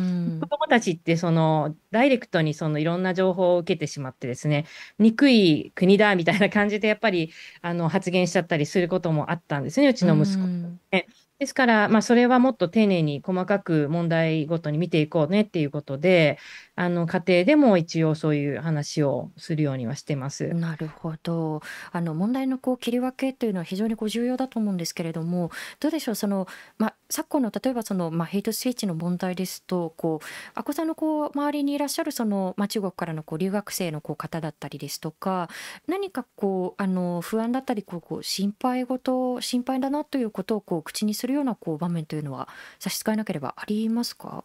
[0.40, 4.66] 子供たちって、その、ダイレクトにそのいろんな情報を受けてしまってですね、
[4.98, 10.46] 憎い国だみたいな感じで、やっぱり、あの、発言しちゃったりすることもあったんですね、うちの息子。
[10.90, 11.06] ね
[11.42, 16.38] ですから、まあ、それはもっと丁寧に細かく問題ごとに見ていこうねっていうことで、
[16.74, 20.48] あの家庭でも一応そういう話をするようにはしてます。
[20.54, 21.60] なるほど。
[21.90, 26.14] あの問題のこう切り分けというのは非常にこう重要だと思うんですけれども、どうでしょう？
[26.14, 35.50] そのまあ昨今の例えばそのまあヘイトスピーチの問題ですと、こうあこさんのこう周りにいらっしゃるそのまあ中国からのこう留学生のこう方だったりですとか、
[35.86, 44.44] 何かこうあの不安だったりこうこう心配事心配だなということをこう口にするようなこう場面というのは差し支えなければありますか？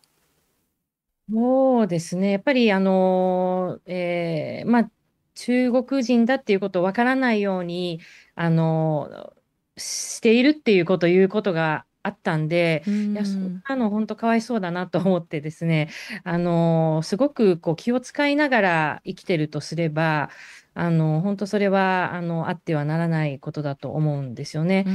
[1.30, 2.32] そうですね。
[2.32, 4.92] やっぱり、あの、えーまあ、
[5.36, 8.00] 中国人だっていうことをわからないように、
[8.36, 9.34] あの、
[9.76, 15.90] しているっていうことを言うことがあったんで、いや、そんなの本当かわいそうだなと思ってですね、
[16.24, 20.30] あの、すごくこう気を使いながら生きてるとすれば、
[20.80, 24.86] あの本当それはあのあってはならないことだと思うんですよね。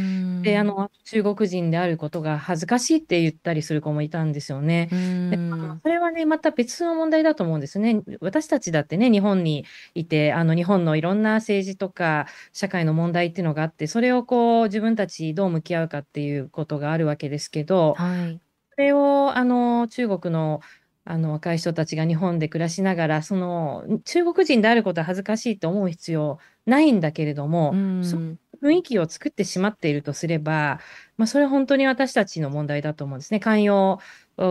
[0.42, 4.86] であの中国人であることが恥ずかしいって言ったりする子もいたんですよね。
[5.30, 5.36] で
[5.82, 8.00] それはねまた別の問題だと思うんですね。
[8.20, 9.64] 私たちだってね日本に
[9.94, 18.40] いてあの日本のいろんな政治とか社会の問題っていうのがあってそれをこう自分たちどう向き合うかっていうことがあるわけですけど、はい、
[18.76, 20.60] それをあの中国の
[21.04, 30.78] あの若い人たちが日本で暮らしながらその中国人であることは恥ずかしいと思う必要ないんだけれども、うん、その雰囲気を作ってしまっているとすれば、
[31.16, 33.40] まあ、それは本当に私たちの問題だと思うんですね。
[33.40, 33.98] 寛容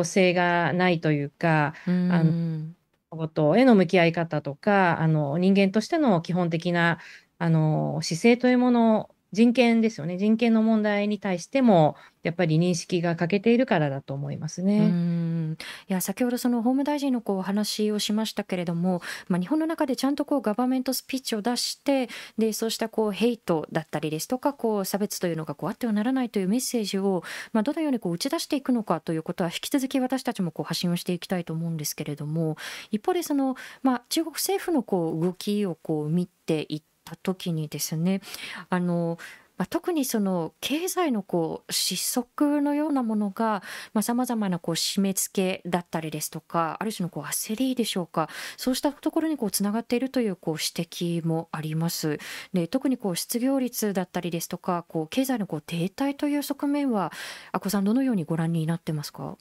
[0.04, 2.66] 性がないというか、うん、あの
[3.10, 7.00] ことへの向き合い方とかあの人間としての基本的な
[7.38, 10.18] あの姿勢というもの人権ですよね。
[10.18, 15.56] 人権の問題に対しても、やっぱり認識が欠けているからだと思いますね。
[15.90, 32.58] いや先ほどその法務大臣のこうお話をしましたけれども、まあ、日本の中でちゃんとこうガバメントスピーチを出してでそうしたこうヘイトだったりですとかこう差別というのがこうあってはならないというメッセージを、まあ、どのようにこう打ち出していくのかということは引き続き私たちもこう発信をしていきたいと思うんですけれども
[32.92, 38.22] 一方でその、まあ、中国政府のこう動きをこう見ていてった時にですね
[38.70, 39.18] あの
[39.58, 43.62] ま、特にその経済のこう失速のようなものが
[44.02, 52.18] さまざ、まなこう締め付けだったりですとかある種のこう焦りでしょうかそうしたところにこうつながっているというこう指摘もあります。
[52.54, 57.12] で特にこう失業率だったりですとかこう経済のこう停滞という側面は
[57.52, 59.38] 阿古さんどのようにご覧になってますか？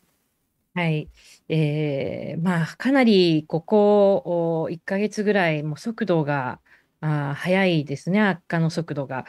[0.75, 1.09] はい。
[1.49, 6.61] えー、まあ、かなりここ1ヶ月ぐらい、も速度が、
[7.01, 9.25] あ速いですね、悪化の速度が。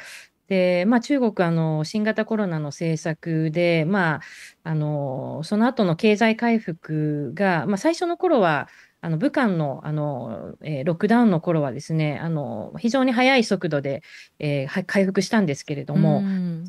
[0.47, 4.21] で、まあ、中国、あの、新型コロナの政策で、まあ、
[4.63, 8.67] あの、その後の経済回復が、まあ、最初の頃は、
[9.03, 14.03] あの武漢のあの、えー、ロックダウンの頃はですね、あの非常に速い速度で、
[14.37, 16.21] えー、回復したんですけれども、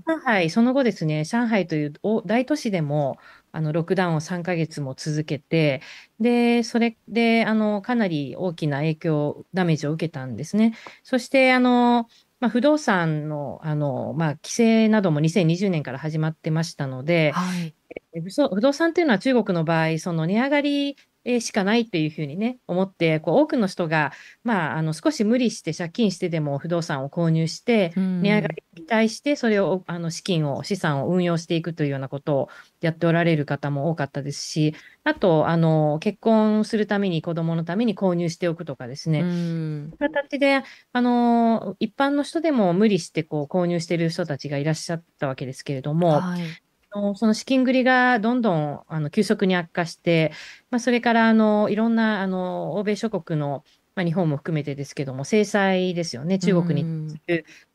[0.06, 1.92] 上海、その後ですね、上海という
[2.24, 3.18] 大都市でも
[3.52, 5.82] あのロックダウンを3ヶ月も続けて、
[6.20, 10.74] で、それであのかなり大きな影響、ダメージを受けたんですね。
[11.04, 12.08] そしてあの、
[12.40, 17.74] まあ、不動産のあの、まあ、規制なども2020年から始まってましたので、はい、
[18.20, 24.12] 不動産っていうのは中国の場合、その値上がりえしかないっていうふうにね、思って、こう多くの人が、
[24.44, 32.48] まあ、あの少し無理して借金してでも不動産を購入して、値上がりに期待して、それをあの資金を、資産を運用していくというようなことを
[32.80, 46.61] やっておられる方も多かったですし、あと、あの結婚するために、子供のために購入しておくとかですね、そう形であの一般の人でも無理してこう購入している人たちがいらっしゃったわけですけれども、はい
[47.00, 50.32] のその資金繰りがどんどんあの急速に悪化して、
[50.70, 57.18] まあ、それからあのいろんなあの欧米諸国の、まあ、日本も含めてですけども、制裁ですよね、中国に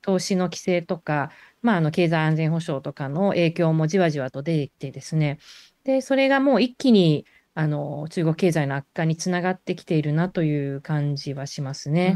[0.02, 5.40] 投資の規制とか、まあ、あの経済安全保障とかの影響もじわじわと出てきてですね、
[5.84, 12.16] でそれがもう一気にあの中国経済の悪化につながってきているなという感じはしますね。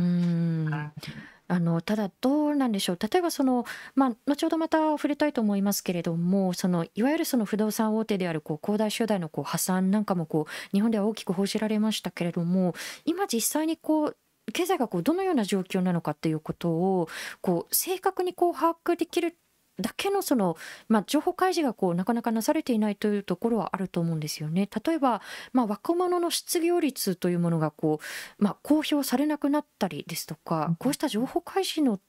[1.52, 3.00] あのただどうなんでしょう。
[3.02, 14.18] 例えばその、まあ、後ほどまた触れたいと思いますけれどもそのいわゆるその不動産大手であるこう恒大集団のこう破産なんかもこう日本では大きく報じられましたけれども今実際にこう
[14.54, 17.10] 経済がこうどのような状況なのかっていうことを
[17.42, 19.36] こう正確にこう把握できる
[19.82, 24.70] だけのその、まあ、情報開示がこうなかなかなされていないというところはあると思うんですよね。
[24.86, 25.22] 例えば、
[25.54, 28.00] まあ、若者の失業率というものがこ
[28.39, 32.00] う、まあ、公表されなくなったりですとかこうした情報開示の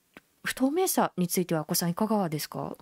[0.45, 2.77] 不透明さについては、お子さんいかがですか？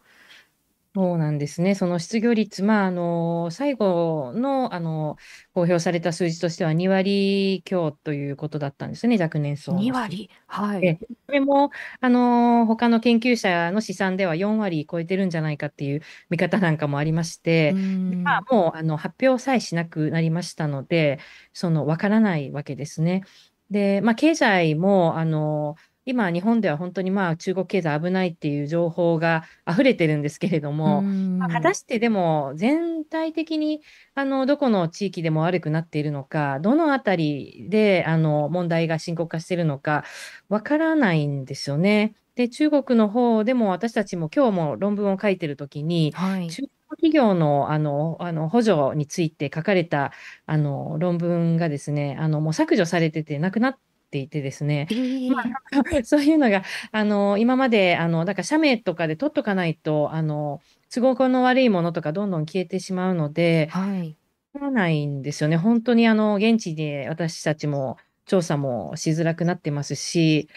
[0.95, 1.77] そうなんですね。
[1.77, 5.17] その失業率、まあ、あの、最後の、あの、
[5.55, 10.29] 公表された数字としては2割強ということだったんですね、若年層2割？
[10.49, 10.91] はい。
[11.27, 17.77] それも、あの、他の研究者の試算では4割超えてるんじゃないかっていう見方なんかもありまして、
[18.25, 21.21] まあ、もう、あの、発表さえしなくなりましたので、
[21.53, 23.23] その、わからないわけですね。
[23.71, 33.83] で、まあ、経済も、あの、今、日本では本当にまあ中国経済危ないっていう情報が溢れてるんですけれども、まあ、果たしてでも全体的に
[34.15, 40.05] あのどこの地域でも悪くなっているのか、どのあたりであの問題が深刻化しているのか
[40.49, 42.15] わからないんですよね。
[42.35, 50.13] で、中国の方でも私たちも今日も論文を書いてるときに、はい、中国企業のあのあの補助について書かれた
[50.47, 53.81] あの論文がですね、あのもう削除されててなくなって
[54.19, 55.45] いてですね、えー、 まあ、
[56.05, 60.61] そういうのがあの今まであのだから社名とかで取っとかないとあの
[60.93, 64.17] 都合の悪いものとかどんどん消えてしまうので、はい、
[64.59, 65.57] らないんですよね。
[65.57, 67.97] 本当にあの現地で私たちも
[68.27, 70.49] 調査もしづらくなってますし、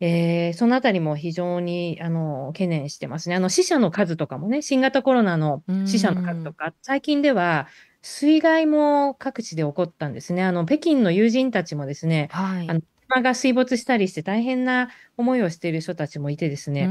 [0.00, 3.34] えー、そのあたりも非常にあの懸念してますね。
[3.34, 7.68] あの死者の数とかもね、新型コロナの死者の数とか、最近では
[8.08, 10.44] 水害も各地で起こったんですね。
[10.44, 16.88] あの北京の友人たちもですね、はい、あの車が水没したりして大変な思いをしている人たちもいてですね、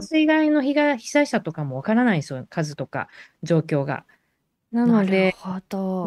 [0.00, 3.08] 水害の被害被災者とかもわからないんですよ、数とか
[3.44, 4.04] 状況が。
[4.72, 6.06] なので、なるほど。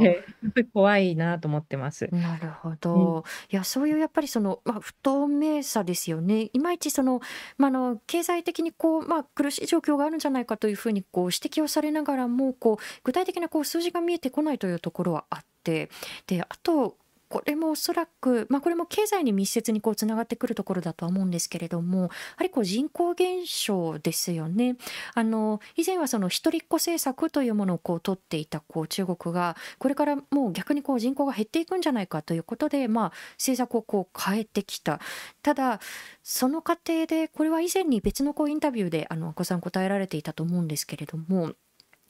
[0.74, 2.10] 怖いなと思ってます。
[2.12, 3.24] なるほど。
[3.52, 6.50] いや、そういうやっぱりその、まあ、不透明さですよね。
[6.52, 7.22] いまいちその、
[7.58, 15.90] まあ、あの、経済的にこう、まあ、苦しい状況があるんじゃないかというふうにこう指摘をされながらも、こう、具体的なこう数字が見えてこないというところはあって、
[16.26, 16.98] で、あと、
[17.28, 24.78] これもおそらく、まあ、これも経済に密接にこうつながってくるところだとは思うんですけれどもやはりこう人口減少ですよね。
[25.14, 35.00] あの以前はその一人っ子政策というものをこう取っていたこう中国がこれからもう逆にこう人口が減っていくんじゃないかということで、まあ、政策をこう変えてきた。
[35.42, 35.80] ただ
[36.24, 41.54] その過程でこれは以前に別のこうインタビューであのお子さん答えられていたと思うんですけれども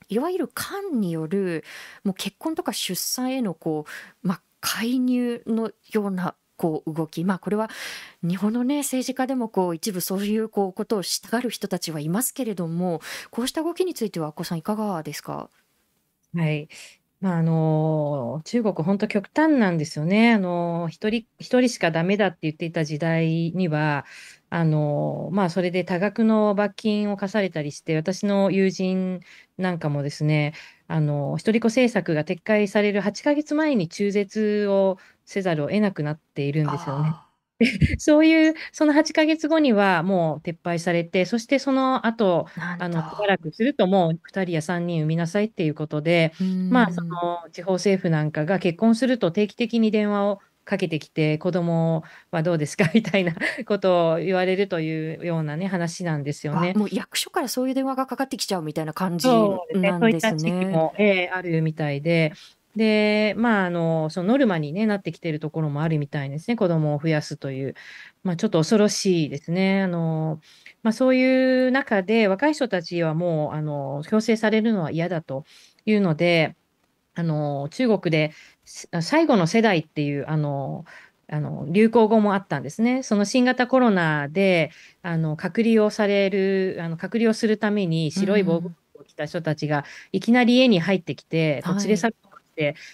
[0.10, 1.64] いわゆる官による
[2.04, 3.86] もう結婚とか出産へのこ
[4.24, 7.70] う、まあ、介入のようなこう動き、まあ、これは
[8.24, 15.50] 日本の、ね、政治家でもこう一部そういうこうことをしたがる人たちはいますけれどもこうした動きについては、阿古さんいかがですか？
[16.36, 16.68] はい。
[17.22, 20.34] まあ、あの、中国本当極端なんですよね。
[20.34, 24.06] あの、一人一人しかダメだって言っていた時代には、
[24.50, 29.22] あの、まあ、それで多額の罰金を課されたりして、私の友人
[29.58, 30.54] なんかもですね、
[30.88, 37.14] あの、一人っ子政策が撤回される8ヶ月前に中絶をせざるを得なくなっているんですよね。
[37.98, 46.34] そういう、その8ヶ月後にはもう撤廃されて、そしてその後、あの、しばらくするともう2人や3人産みなさいっていうことで、
[46.70, 52.90] まあ、その地方政府なんかが結婚すると定期的に電話をかけてきて、子供はどうですか？
[52.94, 53.34] みたいな
[53.66, 56.74] ことを言われるというようなね、話なんですよね。
[56.74, 59.74] もう役所からそういう電話がかかってきちゃうみたいな感じそう
[60.12, 60.38] ですね。
[60.38, 62.34] そうも、えー、あるみたいで、
[62.76, 66.58] で、まあ、あの、そのノルマに、ね、なってきているところもあるみたいですね。
[66.58, 67.74] 子供を増やすという。
[68.24, 69.84] まあ、ちょっと恐ろしいですね。
[69.84, 70.42] あの、
[70.84, 75.46] まあ、そういう中で、若い人たちはもう、あの、強制されるのは嫌だと
[75.86, 76.56] いうので、
[77.14, 78.34] あの、中国で
[78.66, 80.86] 最後の世代っていう、あの、
[81.28, 83.02] あの流行語もあったんですね。
[83.04, 92.25] その新型コロナであの隔離をされる、あの隔離をするために白い防護服を着た人たちがいきなり家に入ってきて、連れ去っって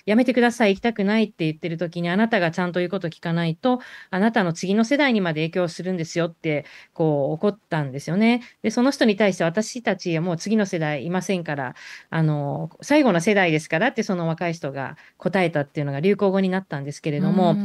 [0.06, 8.42] やめてください行きたくないって言ってる時にあなたがちゃんと言うこと聞かないとあなたの次の世代にまで影響するんですよってこう怒ったんですよね。
[8.64, 11.76] でその人に対して私たちはもう次の世代いませんから
[12.10, 17.56] あの最後の世代ですからってその若い人が答えたっていうのが流行語になったんですけれども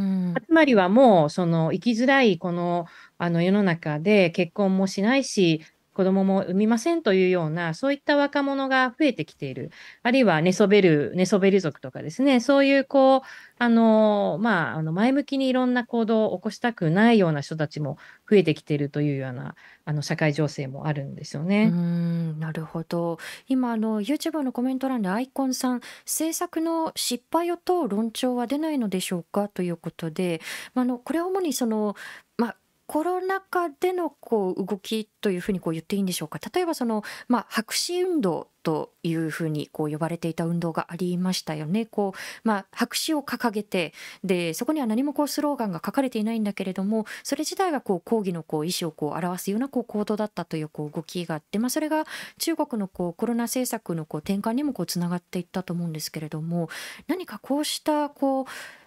[0.47, 2.87] つまりはもうその生きづらいこの
[3.19, 5.63] あの世の中で結婚もしないし
[5.97, 9.71] 子供も産みませんというような、そういった若者が増えてきている。
[10.03, 13.21] あるいは寝そべる、寝そべり族とかですね、そういう、こう、
[13.59, 17.97] あの、まあ、あの、前向きにいろんな行動を起こしたくないような人たちも
[18.29, 19.55] 増えてきているというような、
[19.87, 21.71] あの、社会情勢もあるんですよね。
[21.73, 23.17] うん、なるほど。
[23.49, 29.49] 今、あの、YouTube のコメント欄でアイコンさん、政策の失敗を問う論調は出ないのでしょうか？
[29.49, 30.43] ということで、
[30.75, 31.97] まあ、の、これは主にその、
[32.37, 36.39] まあ、コロナ禍でのこう動きというふうにこう言っていいんでしょうか？
[36.55, 41.87] 例えばその、まあ、白紙運動というふうにこう呼ばれていた運動がありましたよね。
[41.87, 43.93] こうまあ、白紙を掲げて
[44.24, 52.07] でそこには何もこうスローガンが書かれていないんだけれどもそれ自体がこう抗議のこう意思をこう表すようなこう行動だったというこう動きがあって、まあ、それが
[52.39, 56.68] 中国のこうコロナ政策のこう転換にもこうつながっていったと思うんですけれども
[57.09, 58.45] 何かこうしたこう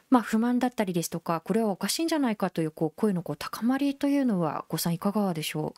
[0.10, 5.74] まあ、不満だったりですとかこれはおかしいんじゃないかというこう声のこう高まりというのはごさんいかがでしょ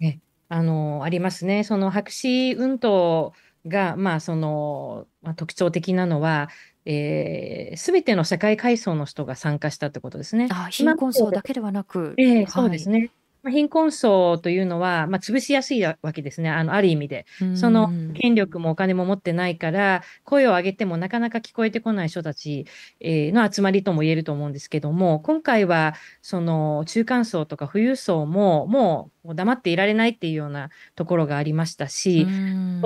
[0.00, 0.04] う？
[0.04, 1.64] えあのありますね。
[1.64, 3.32] その白紙運動
[3.66, 10.48] が、まあそのまあ、特徴的なのは、す、えー、べ、ての社会階層の人が参加したってことですね。
[10.50, 13.10] あ貧困層だけではなく、えー、そうですね。
[13.44, 16.48] まあ、貧困層というのは、まあ、潰しやすいわけですね。
[16.48, 17.26] あの、ある意味で。
[17.52, 22.64] その権力もお金も持ってないから、声を上げてもなかなか聞こえてこない人たち
[23.02, 32.26] の集まりとも言えると思うんですけども、今回は、その中間層とか富裕層も、もう黙っていられないっていうようなところがありましたし、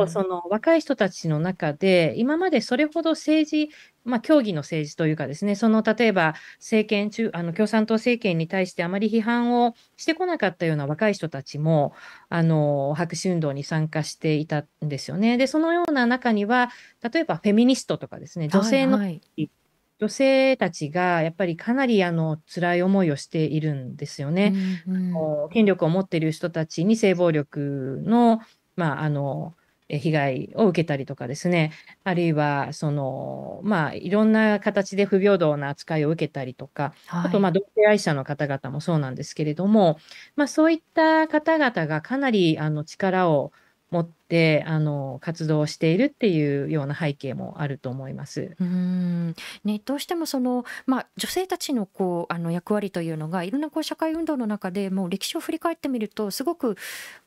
[0.08, 3.70] その若い人たちの中で、今までそれほど政治
[4.08, 11.92] まあ、競技の政治というかですね、その例えば政権中、あの共産党政権に対してあまり批判をしてこなかったような若い人たちも、
[12.30, 15.36] あの白紙運動に参加していたんですよね。
[15.36, 16.70] で、そのような中には、
[17.12, 19.50] 例えばフェミニストとかですね、女性の、はいはい、
[19.98, 24.54] 女性たちがやっぱりかなりあの辛い思いをしているんですよね。
[24.86, 28.40] うんうん、権力を持っている人たちに性暴力の、
[28.76, 29.54] まあ、あの
[29.88, 31.72] 被害を受けたりとかですね、
[32.04, 39.98] あるいは、その、まあ、いろんな形で不平等な扱いを受けたりとか、はい、あと、まあ、同性愛者の方々もそうなんですけれども、
[40.36, 43.52] まあ、そういった方々がかなり、あの、力を
[43.90, 48.54] 持ってあの活動しているっていうような背景もあると思います。
[48.60, 49.34] うん
[49.64, 56.76] ね、どうしてもその、まあ、女性たちのこうあの役割というのがいろんなこう社会運動の中でもう歴史を振り返ってみるとすごく、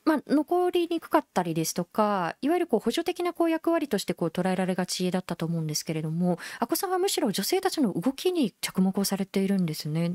[0.05, 10.14] まあ、残りにくかったりですとかいわゆるこう補助的なこう役割としてこう捉えられがちだったと思うんですけれども阿古さんはむしろ女性たちの動きに着目をされているんですね。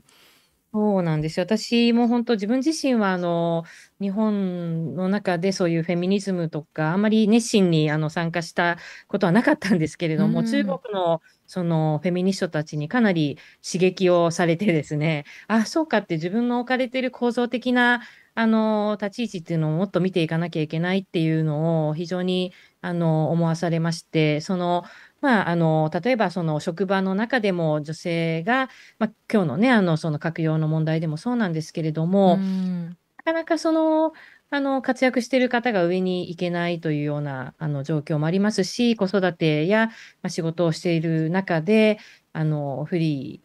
[0.73, 1.45] そうなんですよ。
[1.45, 3.65] 私も本当自分自身はあの
[4.01, 8.77] 日本の中でそういうフェミニズムとかあんまり熱心にあの参加した
[9.09, 18.03] ことはなかったんですけれども、中国のそのフェミニストたちにかなり刺激をされてですね、あ、そうかって自分の置かれている構造的な
[18.35, 22.53] あの立ち位置っていうのをもっと見ていかなきゃいけないっていうのを非常に
[22.83, 24.85] あの思わされまして、その
[25.27, 28.69] まあ、あの例えばその職場の中でも女性が、
[29.01, 34.13] まあ、今日のねあのその閣僚の問題でもそうなんですけれども、なかなかその
[34.51, 39.89] あの活躍している方が上に行けないというようなあの状況もありますし、子育てや、
[40.23, 41.99] まあ、仕事をしている中で、
[42.33, 43.43] あの不利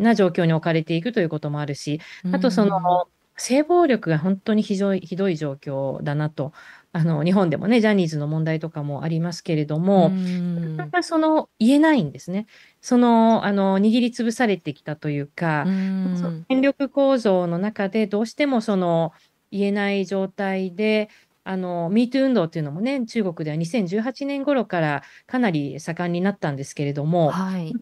[0.00, 2.00] な状況に置かれていくということもあるし、
[2.30, 6.52] あとその、性暴力が本当に非常にひどい状況だなと。
[6.92, 12.46] あの日本でもね、ジャニーズの問題とかもありますけれども、なかなかその言えないんですね。
[12.80, 19.12] そのあの握りつぶされてきたというか、う権力構造の中でどうしてもその
[19.50, 21.08] 言えない状態で、
[21.44, 27.72] あの、MeToo 運動っていうのもね、中国では2018年頃からかなり盛んになったんですけれども、はい、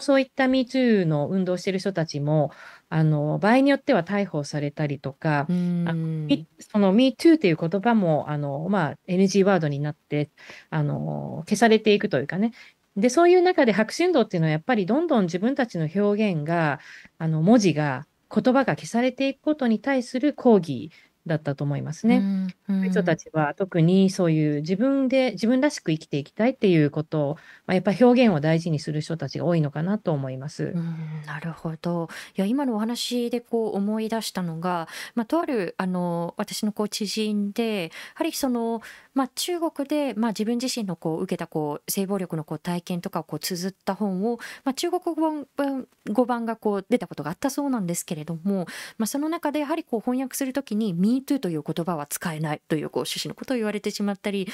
[0.00, 2.50] そういった MeToo の運動している人たちも、
[2.88, 6.28] あの場合によっては逮捕されたりとか、あの
[6.58, 10.30] その MeToo っていう言葉もあの、まあ、NG ワードになって
[10.70, 12.52] あの消されていくというかね、
[12.96, 16.80] で、そういう中で白紙運動っていうのはやっぱりどんどん自分たちの表現が、
[17.18, 20.90] あの文字が、言葉が消されていくことに対する抗議
[21.26, 22.18] だったと思いますね。
[22.68, 27.34] うんうん、人たちは特にそういう自分で自分らしく生きていきたいっていうことを、
[27.66, 30.72] まあ、やっぱり表現を大事にする人たちが多いのかなと思います。
[30.74, 30.96] うん、
[31.26, 32.08] なるほど。
[32.36, 38.82] いや今のお話でこう思い出したのが、まあ、とあるあの私のこう知人でやはりその
[39.16, 48.66] まあ、中国で、まあ、自分自身のこう受けたこう性暴力のこう体験とかをこう綴った本を、まあ、中国語版語版がこう出たことがあったそうなんですけれども、
[48.98, 54.48] まあ、その中でやはりこう翻訳するときに「MeToo」という言葉は使えないというこう趣旨のことを言われてしまったり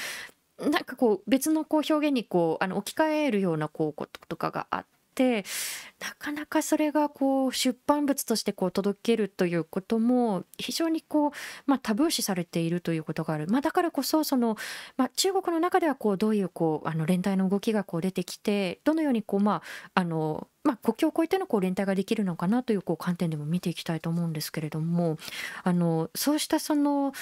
[0.59, 5.45] なんかこう別のこう表現にこうあの置き換えるようなこうこととかがあってて。
[6.03, 11.31] なかなかそれがこう出版物としてこう届けるということも非常にこう、
[11.65, 14.57] まあ、タブー視されているということがある、まあ、だからこそその、
[14.97, 19.61] まあ、中国の中ではこうどういうこうあの連帯の動きがこう出てきてどのようにこう、ま
[19.95, 25.17] ああのまあ、国境を越えてのこう連帯ができるのかなというこう観点でも見ていきたいと思うんですけれども
[25.63, 27.13] あのそうしたその、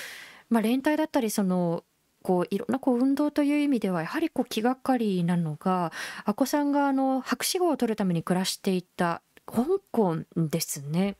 [0.49, 1.83] まあ、連帯だったりその
[2.23, 5.91] こういろんなこう運動という意味ではやはりこう気がかりなのが
[6.25, 11.15] 阿古さんがあの博士号を取るために暮らしていた香港ですね。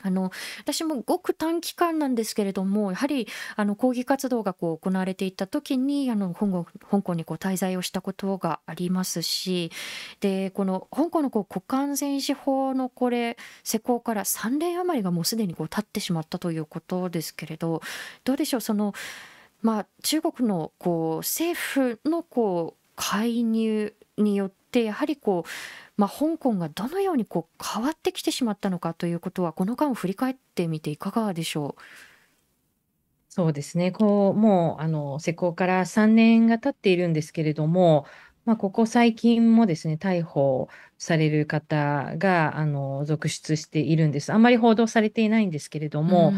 [0.00, 0.30] あの
[0.60, 3.26] 私もごく短期間なんですけれどもやはり
[3.56, 9.72] あの抗議活動がこう行われていた時にあの香港香港にこう滞在をしたことがありますし
[10.20, 17.82] でこの香港のこう国家安全維持法のこれ施行から3年余りがもうすでにこう経ってしまったということですけれど
[18.22, 18.60] どうでしょう？
[18.60, 18.94] その
[19.62, 31.82] まあ、中国のこう政府のこう介入によってやはりこう、まあ、香港がどのようにこう変わってきてしまったのかということはこの間を振り返ってみていかがでしょう？
[33.30, 33.92] そうですね。
[33.92, 38.06] こうもうあの施行から3年が経っているんですけれども
[38.44, 44.32] まあ、ここ最近もですね、逮捕される方があの続出しているんです。
[44.32, 46.32] あんまり報道されていないんですけれども、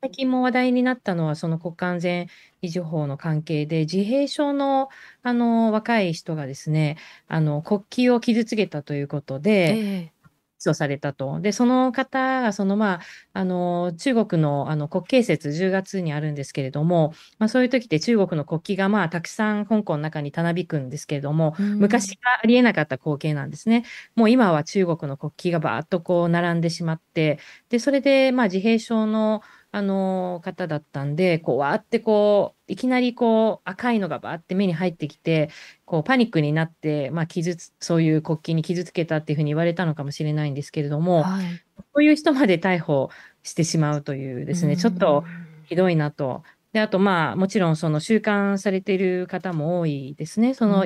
[0.00, 2.26] 最近も話題になったのは、その国家安全
[2.62, 4.88] 維持法の関係で、自閉症の
[5.22, 6.96] あの若い人がですね、
[7.26, 10.12] あの国旗を傷つけたということで、え
[10.58, 11.40] 起訴されたと。
[11.40, 13.00] で、その方が、そのまあ、
[13.32, 23.84] あの、中国のあの国慶節10月にあるんですけれども、まあそういう時って中国の国旗がまあたくさん香港の中にたなびくんですけれども、昔はありえなかった光景なんですね。
[24.14, 27.38] もう今は中国の国旗がバーッとこう並んでしまって、
[27.68, 29.42] で、それでまあ自閉症の
[29.76, 35.50] あの方だったんで、こう、わーってこう、いきなりこう、赤いのがバーって目に入ってきて、
[35.84, 41.44] こう、パニックになって、まあ、傷つ、そういう国旗に傷つけたっていうふうに言われたのかもしれないんですけれども、はい、
[41.76, 43.10] そういう人まで逮捕
[43.42, 45.24] してしまうというですね、ちょっと
[45.64, 46.42] ひどいなと。
[46.72, 50.54] で、あと、まあ、もちろん、その、収監されている方も多いですね。
[50.54, 50.84] その、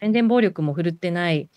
[0.00, 1.48] 宣伝暴力も振るってない、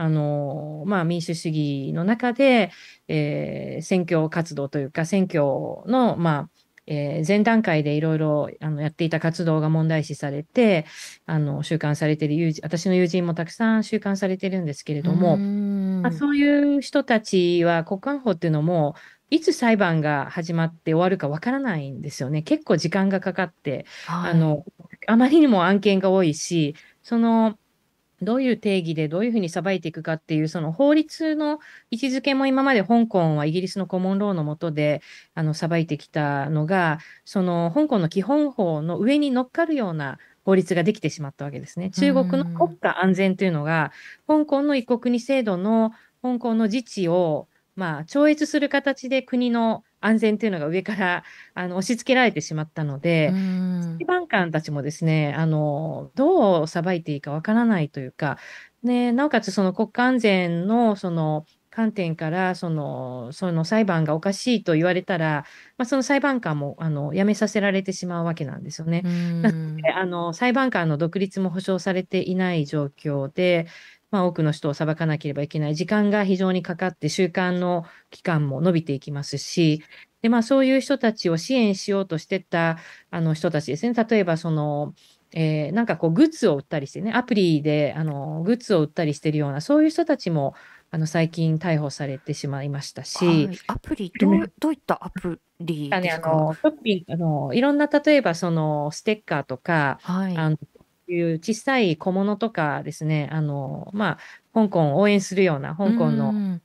[0.00, 2.70] あのまあ、民主主義の中で、
[3.06, 5.42] えー、選挙活動というか、選挙
[5.86, 6.48] の、まあ
[6.86, 10.86] えー、前段階でいろいろやっていた活動が問題視されて、
[11.26, 18.94] あの収監されている友人、私の友人もたくさん収監されてるんですけれども、まあ、そういう人たちは国家法っていうのも、
[19.28, 22.40] いつ裁判が始まって終わるかわからないんですよね。
[22.40, 24.64] 結構時間がかかって、はい、あの
[25.06, 27.58] あまりにも案件が多いし、その
[28.22, 31.58] どういう定義でどういうふうに裁いていくかっていう、その法律の
[31.90, 35.02] 位置づけも今まで香港はイギリスのコモンローの下で
[35.34, 41.90] あの裁いてきたのが、その香港の基本法の上に乗っかるような法律ができてしまったわけですね。
[41.90, 43.92] 中国の国家安全というのが、
[44.26, 45.92] 香港の一国二制度の
[46.22, 51.24] 香港の自治を、まあ、超越する形で国の安全っていうのが上から
[51.54, 53.32] あの押し付けられてしまったので、
[53.98, 58.38] 裁判官たちもですね、あのどう裁いていいかわからないというか、
[58.82, 65.44] ね、なおかつその国家安全のその観点からそのその裁判がおかしいと言われたら、
[65.78, 69.02] まあ、その裁判官もあの辞めさせられてしまうわけなんですよね。
[69.02, 73.66] なのであの裁判官の独立も保障されていない状況で、
[74.10, 79.82] まあ、多くの人を裁かなければいけない時間が非常にかかって週間の期間も伸びていきますし
[80.22, 82.78] で、まあ、そういう人たちを支援しようとしてた
[83.10, 83.94] あの人たちですね。
[83.94, 84.94] 例えばその
[85.32, 90.54] えー、なんかこうグッズを売ったりしてねアプリであのグッズを売ったりしてるようなそういう人たちも
[90.90, 100.58] あの最近逮捕されてしまいましたし、はい、アプリどう、どういったアプリですか、あのショッピングあのいろんな例えばそのステッカーとか、はい、あの
[101.12, 104.18] いう小さい小物とかですねあの、まあ、
[104.54, 106.60] 香港を応援するような香港の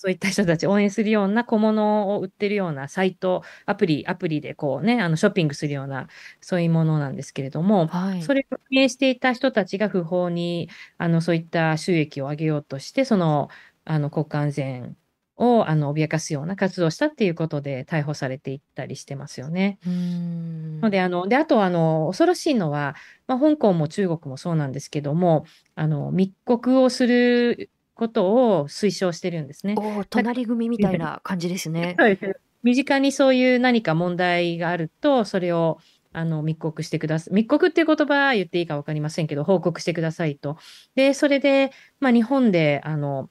[0.00, 6.08] そういった人たち応援するような小物を売ってるようなサイト、アプリ、アプリでこうね、あのショッピングするような、
[6.40, 13.50] そういうものなんですけれども、はい、それを運営していた人たちが不法に、あのそういった収益を上げようとして、その、
[13.84, 14.96] あの国家安全
[15.40, 19.78] をあの脅かすような活動をしたっていうことで逮捕されていったりしてますよね。
[19.86, 22.94] のであのであとあの恐ろしいのは、
[23.26, 29.76] まあ、香港も中国もそうなんですけどもあの密告をすることを推奨してるんですね。
[29.78, 31.96] お隣組みたいな感じですね。
[32.62, 35.78] 身近にそういう何か問題があると、それを
[36.12, 37.34] あの密告してください。
[37.34, 40.58] 密告っていう言葉言っていいか分かりませんけど、報告してくださいと。
[40.94, 43.30] で、それで、まあ、日本であの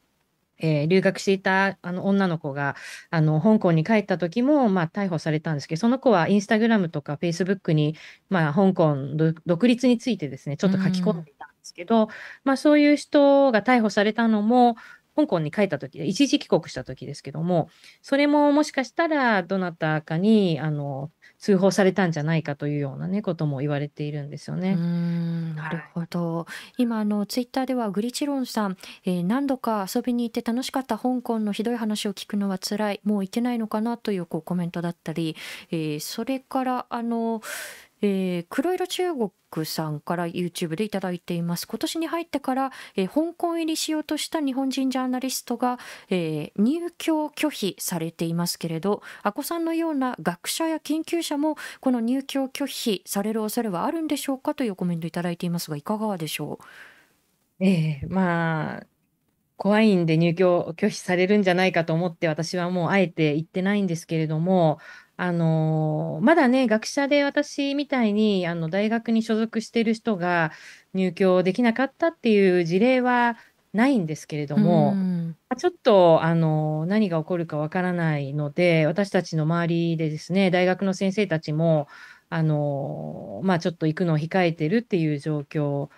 [0.60, 2.76] えー、留学していたあの女の子が
[3.10, 7.96] あの香港に帰った時も、まあ、逮捕されたんですけど、その子はインスタグラムとかフェイスブックに、
[8.30, 8.96] まあ、香港
[9.46, 12.10] 独立についてですね、ちょっと書き込んでいたんですけど、
[12.44, 14.76] まあ、そういう人が逮捕されたのも、
[15.20, 17.70] 香港に帰った時で、一時帰国した時ですけども、
[18.02, 24.76] それももしかしたらどなたかにあの通報されたんじゃないかというようなね、ことも言われているんですよね。
[24.76, 26.46] なるほど。
[26.78, 35.36] 今あのツイッターではグリチロンさん、えー、何度か遊びに行って楽しかった香港のひどい話を聞くのは辛い、もう行けないのかなというこうコメントだったり、
[35.72, 37.42] えー、それからあの
[38.02, 41.68] えー、黒色中国さんから YouTube でいただいています。
[41.68, 45.80] 今年に入ってから、えー、香港入りしようとした日本人ジャーナリストが、
[46.10, 56.60] えー、入居拒否されていますけれど阿古さんのような学者や研究者もこの入居拒否される恐れはあるんでしょうかというコメントいただいていますがいかがでしょ
[57.60, 57.66] う？
[57.66, 58.84] ええまあ
[59.58, 64.80] 怖いんで入居拒否されるんじゃないかと思って私はもうあえて言ってないんですけれども
[65.22, 70.54] あのまだね、学者で私みたいにあの大学に所属している人が
[70.94, 73.36] 入居できなかったっていう事例は
[73.74, 75.02] ないんですけれども、
[75.58, 81.90] ちょっとあの何が起こるかわからないので、私たちの周りでですね、大学の先生たちも、
[82.30, 85.90] あのまあ、ちょっと行くのを控えてるっていう状況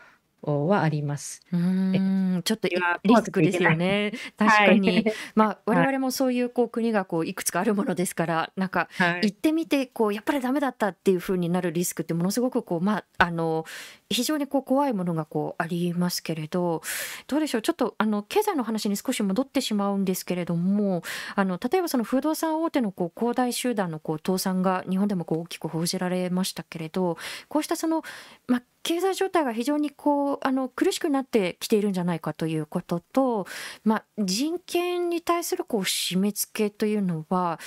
[0.41, 1.41] はあります。
[1.51, 2.77] うん、ちょっとリ
[3.23, 4.13] スクですよね。
[4.37, 4.89] 確かに。
[4.89, 8.89] はい、まあ我々もそういうこう国がこういくつかあるものですから、なんか
[9.21, 13.65] 行ってみてこうやっぱりダメだったっていう風になるリスクってものすごくこうまああの
[14.09, 16.81] 非常にこう怖いものがこうありますけれど、
[17.27, 17.61] どうでしょう？
[17.61, 21.03] ちょっとあの経済の話に少し戻ってしまうんですけれども、
[21.35, 27.17] あの例えばその不動産大手のこう恒大集団のこう倒産が日本でもこう大きく報じられましたけれど、
[27.47, 28.03] こうしたその
[28.47, 33.45] まあ経済状態が非常にこうあの苦しくなってきているんじゃないかということと、
[33.83, 37.59] まあ、人権に対するこう締め付けというのは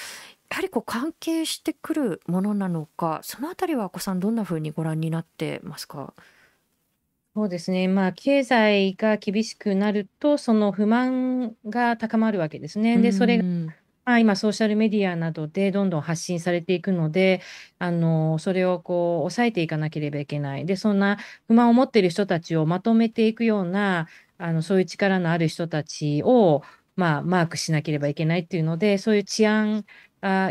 [0.50, 6.14] やはりこう関係してくるものなのかそのあたりはお子さんどんなふうにご覧になってますか？
[7.36, 12.96] そうですね、まあ、経済が厳しくなると、その不満が高まるわけですね。
[12.98, 13.44] で、それが
[14.06, 17.40] まあ、今、ソーシャルメディアなどでどんどん発信されていくので、
[17.78, 20.66] あのそれをこう抑えていかなければいけない。
[20.66, 26.62] で、そんな不満を持っている人たちをまとめていくような、あのそういう力のある人たちを、
[26.96, 29.84] まあ、マークしなければいけないっていうので、そういう治安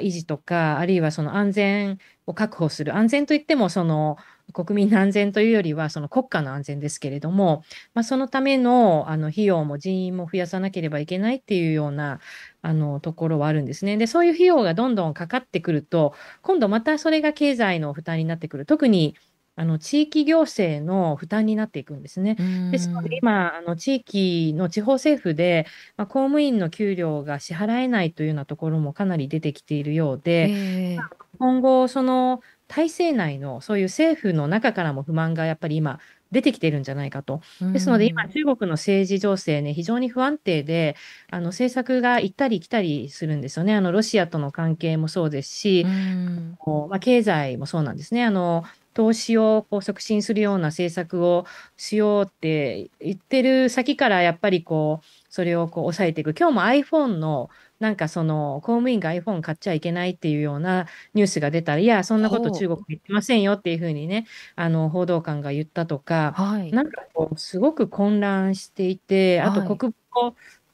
[0.01, 1.97] 維持とか、あるいはその安全
[2.27, 2.95] を確保する。
[2.95, 4.17] 安全といっても、その
[4.53, 7.63] 国民の安全というよりは、その国家の安全ですけれども、
[7.93, 12.19] まあ、そのためのあの費用も人員も増やさなければいけないっていうような
[12.61, 13.97] あのところはあるんですね。
[13.97, 18.65] で、そういう費用がどんどんかかってくると、今度またそれが経済の負担になってくる。
[18.65, 19.15] 特に
[19.55, 22.37] あの地域行政の負担になっていくんですね。
[22.71, 30.97] ですので今、あの地域の地方政府で、まあ、公務員の給料が支払えないというようなところもかなり出てきているようで、
[31.37, 35.99] 今後、その体制内のそういう政府の中からも不満がやっぱり今
[36.31, 37.41] 出てきてるんじゃないかと。
[37.61, 40.95] ですので、今、中国の政治情勢ね、非常に不安定で、
[41.29, 43.75] あの政策が行ったり来たりするんですよね。
[43.75, 48.23] あのロシアとの関係もそうですし、まあ、経済もそうなんですね。
[48.23, 48.63] あの
[48.93, 51.45] 投資をこう促進するような政策を
[51.77, 56.33] しようって言ってる先からやっぱりこうそれをこう抑えていく。
[56.37, 64.25] 今日も iPhone のなんかその公務員が iPhone 買っちゃいけないっていうようなニュースが出たらいやそんなこと中国言ってませんよっていうふうにね
[64.55, 70.33] あの報道官が言ったとか、はい、なんかこうすごく混乱していてあと国防、はい、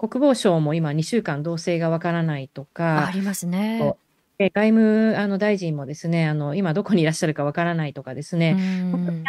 [0.10, 3.96] 国防省も今2週間動静がわからないとかありますね。
[4.40, 8.56] 外務あの大臣もですね、あの今どこにいらっしゃるかわからないとかですね、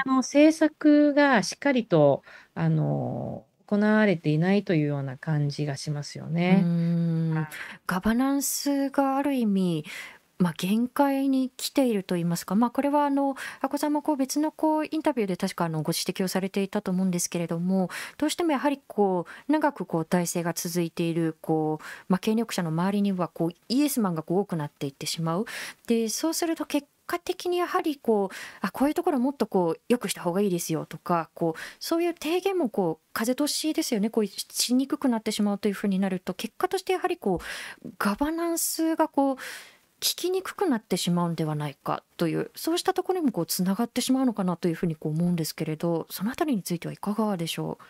[0.04, 2.22] あの政策がしっかりと
[2.54, 6.62] あの行われていないというような感じがしますよね。
[7.86, 9.84] ガバナンスがある意味
[10.40, 25.44] まあ、限界に来ていると言いますか、まあ、これはあの阿古さんもこう別のこうインタビューで確かあのご指摘をされていたと思うんですけれどもどうしてもやはりこう長くこう体制が続いているこう、まあ、権力者の周りにはこうイエスマンがこう多くなっていってしまう。
[25.86, 34.10] でそうすると結果的にやはりこうあこういうところもっとこう良くした方がいいですよとかこうそういう提言もこう風通しですよね。
[34.10, 37.40] こうしにくくなってしまうというふうになると結果としてやはりこ
[37.84, 39.36] うガバナンスがこう
[40.00, 47.84] 聞きにくくなってしまうんではないかというそうしたところにもこうつながってしまうのかなというふうにこう思うんですけれどそのあたりについてはいかがでしょう？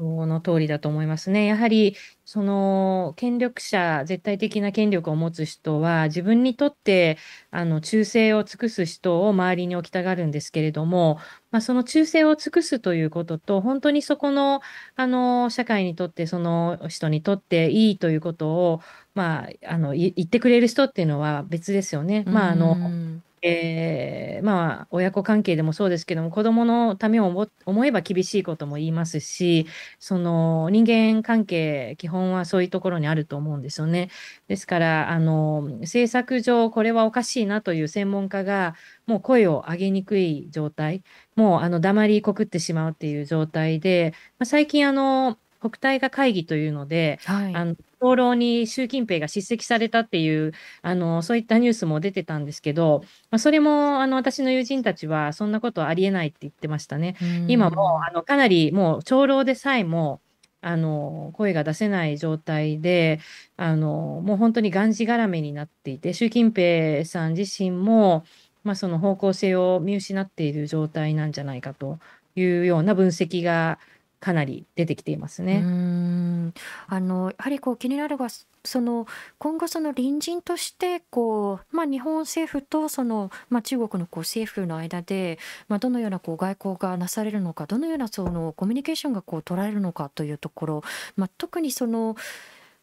[0.00, 1.44] その通りだと思いますね。
[1.44, 1.94] やはり、
[2.24, 7.18] その権力者、絶対的な権力を持つ人は、自分にとって
[7.50, 11.18] あの忠誠を尽くす人を周りに置きたがるんですけれども、
[11.50, 14.62] まあ、その忠誠を尽くすということと、本当にそこの
[14.96, 18.80] あの社会にとって、その人にとっていいということを、
[19.14, 22.24] まあ、あの言ってくれる人っていうのは別ですよね。
[22.26, 29.66] まあ、あのえー、まあ、親子関係でもそうですけども、子供のためを思えば厳しいことも言いますし、
[29.98, 34.10] その人間関係、基本はそういうところにあると思うんですよね。
[34.48, 38.74] ですから、あの政策上、これはおかしいなという専門家が、
[39.06, 41.02] もう声を上げにくい状態、
[41.34, 50.52] もうあの黙りこくってしまうっていう状態で、まあ、最近あの、国対が会議というので、はい、あの長老に習近平が叱責されたっていう
[50.82, 57.16] あのそういったニュースも出てたんですけど、まあ、それもあの私の友人たちはそんなことありえないって言ってましたね。
[57.46, 60.20] 今もあのかなりもう長老でさえも
[60.62, 63.20] あの声が出せない状態で
[63.56, 68.24] あのもう本当にがんじがらめになっていて習近平さん自身も、
[68.62, 71.98] まあ、その方向性を見失っている状態なんじゃないかと
[72.36, 73.78] いうような分析が
[74.20, 75.62] かなり出てきていますね。
[75.64, 76.54] うん
[76.86, 78.30] あのやはりこう気になるのは
[78.64, 79.06] その
[79.38, 90.82] 今後その隣人としてこう、まあ、日本政府とその、まあ、中国のこう政府の間で、まあ、どのようなこう外交がなされるのかどのようなそのコミュニケーションがこう取られるのかというところ、
[91.16, 92.16] まあ、特にその、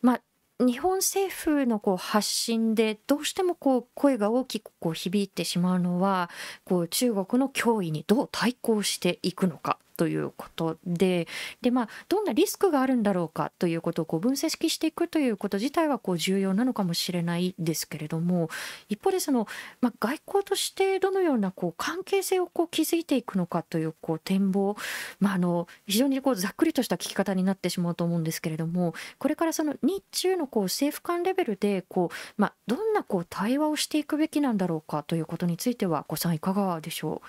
[0.01, 0.21] まあ、
[0.59, 6.31] 日本政府のこう発信でどうしてもこう声が大きくこう響いてしまうのは
[6.65, 11.27] こう中国の脅威にどう対抗していくのかということで
[11.61, 18.49] で、まあ、どんなリスクがあるんだろうかということをこう分析していくということ自体はこう重要なのかもしれないですけれども
[18.89, 19.47] 一方でその、
[19.81, 24.75] まあ、外交としてどのようなこう関係性をこう築いていくのかというこう展望、
[25.19, 37.27] まあ、あの非常にこうざっくりとした聞き方になってしまうと思うんですけれどもこれからその日中のこう政府間レベルでこう、まあ、どんなこう対話をしていくべきなんだろうかということについては、ごさんいかがでしょう？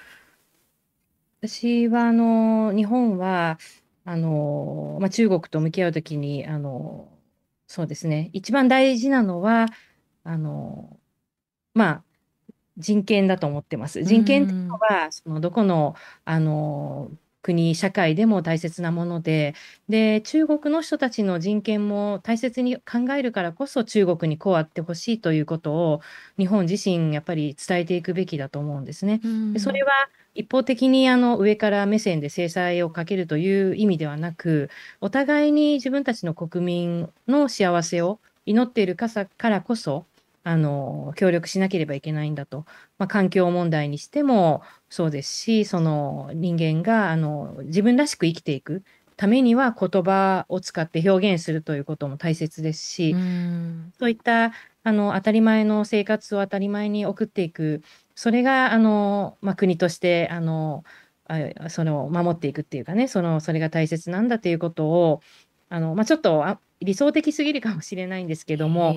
[1.41, 3.59] 私はあの日本は
[4.05, 7.09] あの、まあ、中国と向き合うときにあの
[7.67, 9.67] そうですね一番大事なのは
[10.25, 10.97] あの
[11.75, 12.03] まあ
[12.77, 14.05] 人権だと思ってます。
[14.05, 17.11] 人権っていうのはそのどこのあの
[17.49, 19.55] 国、社会でも大切なもので、
[19.89, 26.01] で、中国の人たちの人権も大切に考えるからこそ中国にこうあってほしいということを
[26.37, 29.21] 日本自身やっぱり伝えていくべきだと思うんですね。
[29.53, 29.93] でそれは
[30.39, 34.71] 一方的にあの上から目線で制裁をかけるという意味ではなく、
[35.01, 39.09] お互いに自分たちの国民の幸せを祈っているか
[39.49, 40.07] らこそ、
[40.45, 42.65] あの協力しなければいけないんだと、
[42.99, 48.83] まあ、環境問題にしてもそうですしその人間があの自分らしく生きていく
[49.19, 53.15] ためには言葉を使って表現するということも大切ですし
[53.99, 54.53] そういった
[54.85, 57.83] あの当たり前の生活を当たり前に送っていく
[58.19, 60.83] それがあの、まあ、国としてあの
[61.29, 65.21] あそれを守っていくっていうかねそのそれが大切なんだということを
[65.69, 66.45] あの、まあ、ちょっと
[66.81, 68.97] 理想的すぎるかもしれないんですけども、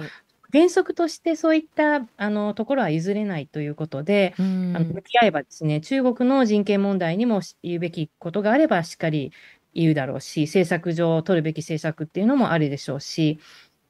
[0.51, 4.87] 原則としてそういったあのところは譲れないということで、うあのん。
[4.87, 9.31] 向き合えばですね、中国の人権問題にもし言うべきことがあればしっかり
[9.75, 13.39] 言うだろうし、政策上取るべき政策っていうのもあるでしょうし、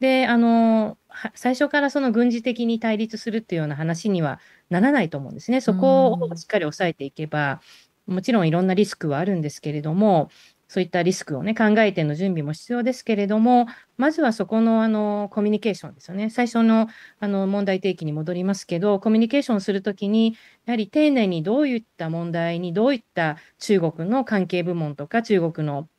[0.01, 0.97] で、あの、は
[1.35, 4.39] 最初からその軍事的に対立するっていうような話には
[4.69, 5.61] ならないと思うんですね。
[5.65, 6.37] うそこをん。
[6.37, 7.61] しっかり抑えていけば、
[8.07, 10.29] もちろんいろんなリスクはあるんですけれども、
[10.67, 16.29] そういったリスクをね、考えての準備も必要ですけれども、まずはそこのあのコミュニケーションですよね。
[16.29, 16.87] 最初の
[17.19, 25.89] あの問題提起に戻りますけど、コミュニケーションするときに、やはり丁寧にどういった問題に、どういった中国の関係部門とか、中国の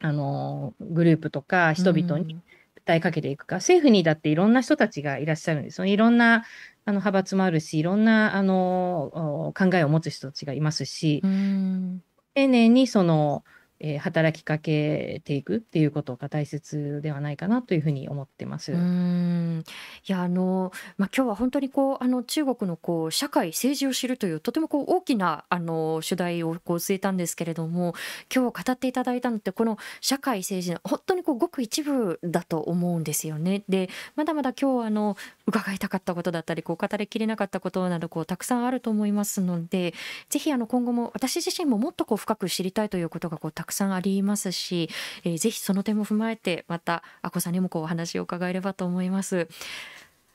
[0.00, 2.42] あのグループとかう人々にん。
[2.86, 5.90] 訴えかけていくか、政府にだっていろんな人たちがいらっしゃるんですよね。
[5.90, 6.44] いろんな
[6.84, 12.02] あの派閥もあるし、いろんなあのお考えを持つ人たちがいますし、うん。
[12.34, 13.44] 丁寧にその、
[13.80, 18.72] えー働きかけていくっていうことが大切ではないかなというふうに思ってまうーす。
[18.72, 19.64] ん。
[20.06, 27.94] いや、あの、まあ、今日は本当にこう、あの、中国のこう、社会、政治を知るという、とてもこう、大きな、あの、主題をこう据えたんですけれども、
[28.34, 33.62] 今日語っていただいたのって、この社会、政治の本当にこう、ごく一部だと思うんですよね。
[33.68, 35.16] で、まだまだ今日、あの、
[35.46, 39.94] 伺いたかったことだったり、こう、語りきれなかったことなど、こう、たくさんあると思いますので、
[40.30, 44.88] ぜひ、あの、今後も、私自身ももっとこう、深く知りたいということが、こう、たくさんありますし、
[45.24, 49.48] えーぜひその点も踏まえて、また、あこさんにもこう、お話を伺えればと思います。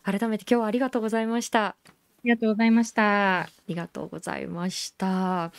[0.04, 1.66] 改めて今日はありがとうございました。
[1.68, 1.76] あ
[2.24, 3.42] りがとうございました。
[3.42, 5.52] ありがとうございました。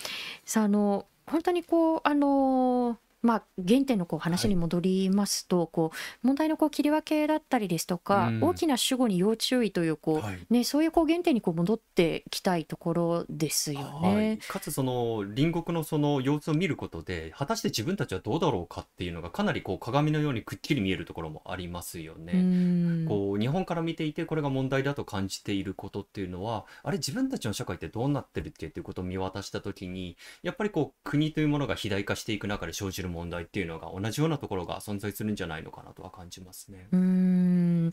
[0.45, 5.93] さあ、あの、本当にこう、あの、まあ、原点のこう話に戻りますと、こ
[6.23, 8.43] う問題のこう切り分けだったりですとか、うん。
[8.43, 10.39] 大きな主語に要注意というこう、はい。
[10.51, 14.39] ね、そういうこう原点にこう戻ってきたいところですよはい、ね。
[14.49, 22.33] かつその隣国のその様子を見ることで果たして自分たちはどうだろうかっていうのがかなりこう鏡のようにくっきり見えるところもありますようね。
[22.35, 23.07] ん。
[23.07, 36.89] こう日本から見ていてこれが問題だと感じていることっていうのはあれ自分たちの社会ってどうなってるっけっていうことを見渡した時にやっぱりこう国というものが肥大化していく中で生じる問題っていうのが同じようなところが存在するんじゃないのかなとは感じますね。
[36.93, 37.91] うーん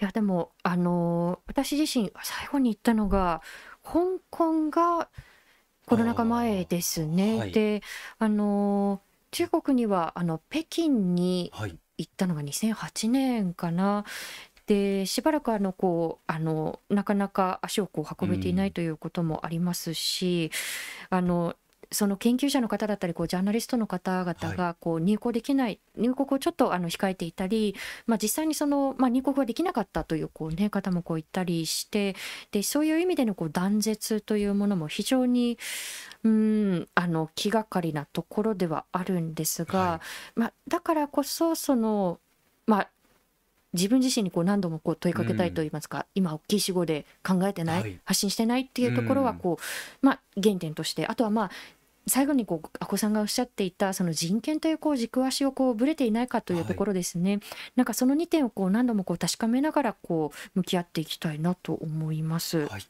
[0.00, 3.42] いやでもあの私自身最後に言ったのが
[3.82, 5.08] 香港が
[5.86, 7.38] コロナ禍前ですね。
[7.38, 7.82] はいで
[8.18, 9.00] あの
[9.30, 14.04] 中国にはあの北京にはい、行ったのが2008年かな。
[14.66, 20.50] でしばらくあのこうあのなかなか足をこう運べていないということもありますし、
[21.08, 21.56] あの
[21.90, 27.74] その研究者の方だったりこうジャーナリストの方々がこう入国できない入国をちょっとあの控えていたり、
[28.06, 32.14] まあ、実際にその、まあ、入国ができなかったというこう、ね、方もこういたりして
[32.52, 35.58] でそういう意味でのこう断絶というものも非常に
[36.24, 40.00] うんあの気がかりなところではあるんですが、は
[40.34, 42.18] まあ、だからこそその、
[42.66, 42.88] まあ、
[43.74, 48.00] 自分自身にこう何度もこう問いかけたいといいますか、今大きい死語で考えてない、はい。
[48.04, 51.50] 発信してないっていうところはこう、まあ、原点としてあとはまあ
[52.08, 57.40] 最後にこう阿古さんがおっしゃっていたその人権というこう軸足をこうぶれていないかというところですね、
[57.76, 62.66] なんかその2点をこう何度もこう確かめながらこう向き合っていきたいなと思います。
[62.66, 62.82] はい。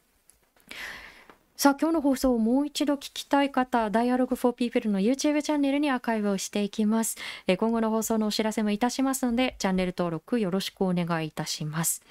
[1.55, 7.17] さあ今日の放送をもう一度聞きたい方 Dialogue for People の YouTube チャンネルにアーカイブをしていきます。
[7.47, 12.01] えー今後の放送のお知らせもいたしますのでチャンネル登録よろしくお願いいたします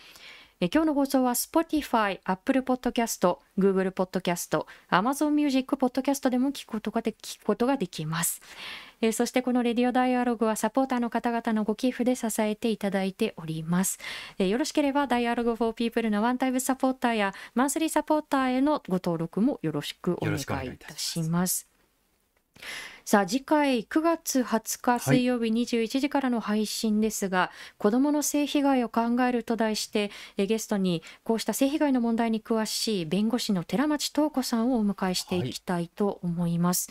[0.67, 8.41] 今日の放送は Spotify、Apple Podcast、Google Podcast、Amazon Music Podcast でも聞くことがで聞くことができます
[9.01, 13.99] えーそしてこのレディオダイアログはサポーターの方々のご寄付で支えていただいております。
[14.39, 21.68] えーよろしければダイアログ for people のワンタイムサポーターやマンスリーサポーターへのご登録もよろしくお願いいたします。
[23.05, 36.91] さあ次回9月20日水曜日21時からの配信ですが、子どもの性被害を考えると題してえーゲストにこうした性被害の問題に詳しい弁護士の寺町東子さんをお迎えしていきたいと思います。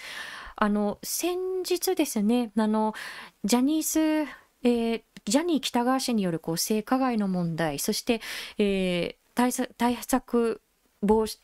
[0.56, 1.38] あの先
[1.70, 2.96] 日ですねあの
[3.44, 4.32] ジャニーズ、
[4.64, 8.22] えージャニー喜多川氏によるこう性加害の問題そして、
[8.58, 10.62] えー対策
[11.04, 11.38] 防止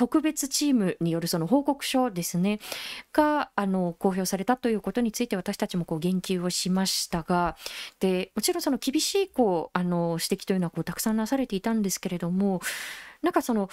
[0.00, 2.58] 特別チームによるその報告書ですね
[3.12, 7.54] があの公表されたということについて私たちもこう言及をしましたが
[7.98, 12.62] でもちろんその厳しいこうあの指摘というのはこうたくさんなされていたんですけれども
[13.20, 13.68] なんかその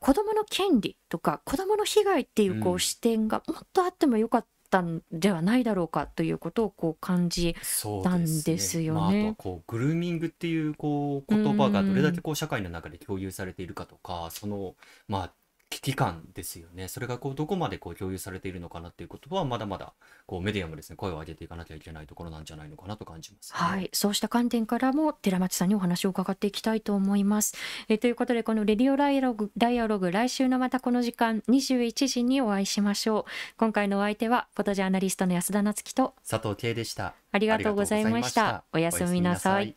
[0.00, 9.00] 子どもの権利とか子どもの被害っていうこう視点がもっとあってもよかったんではないだろうかということをこう感じそうなんですよね。
[9.00, 14.74] まあ、あとはこうグルーミングっていうこう言葉がどれだけこう社会の中で共有されているかとかその
[15.06, 15.32] まあ
[15.74, 16.86] 危機感ですよね。
[16.86, 19.92] それがこうどこまでこう共有されているのかなっていうことはまだまだ
[20.24, 27.56] こうメディアもですね声を上げていかなきゃいけないところなんじゃないのかなと感じます、ね、はい、そうした観点からも寺町さんにお話を伺っていきたいと思います。
[27.88, 33.30] えということでこのレディオダイアログダイアログ来週のまたこの時間21時にお会いしましょう。
[33.56, 37.14] 今回のお相手はフォトジャーナリストの安田夏樹と佐藤圭でした。
[37.32, 38.62] ありがとうございました。
[38.72, 39.74] おやすみなさい。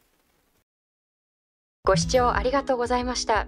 [1.87, 3.47] ご視聴ありがとうございました。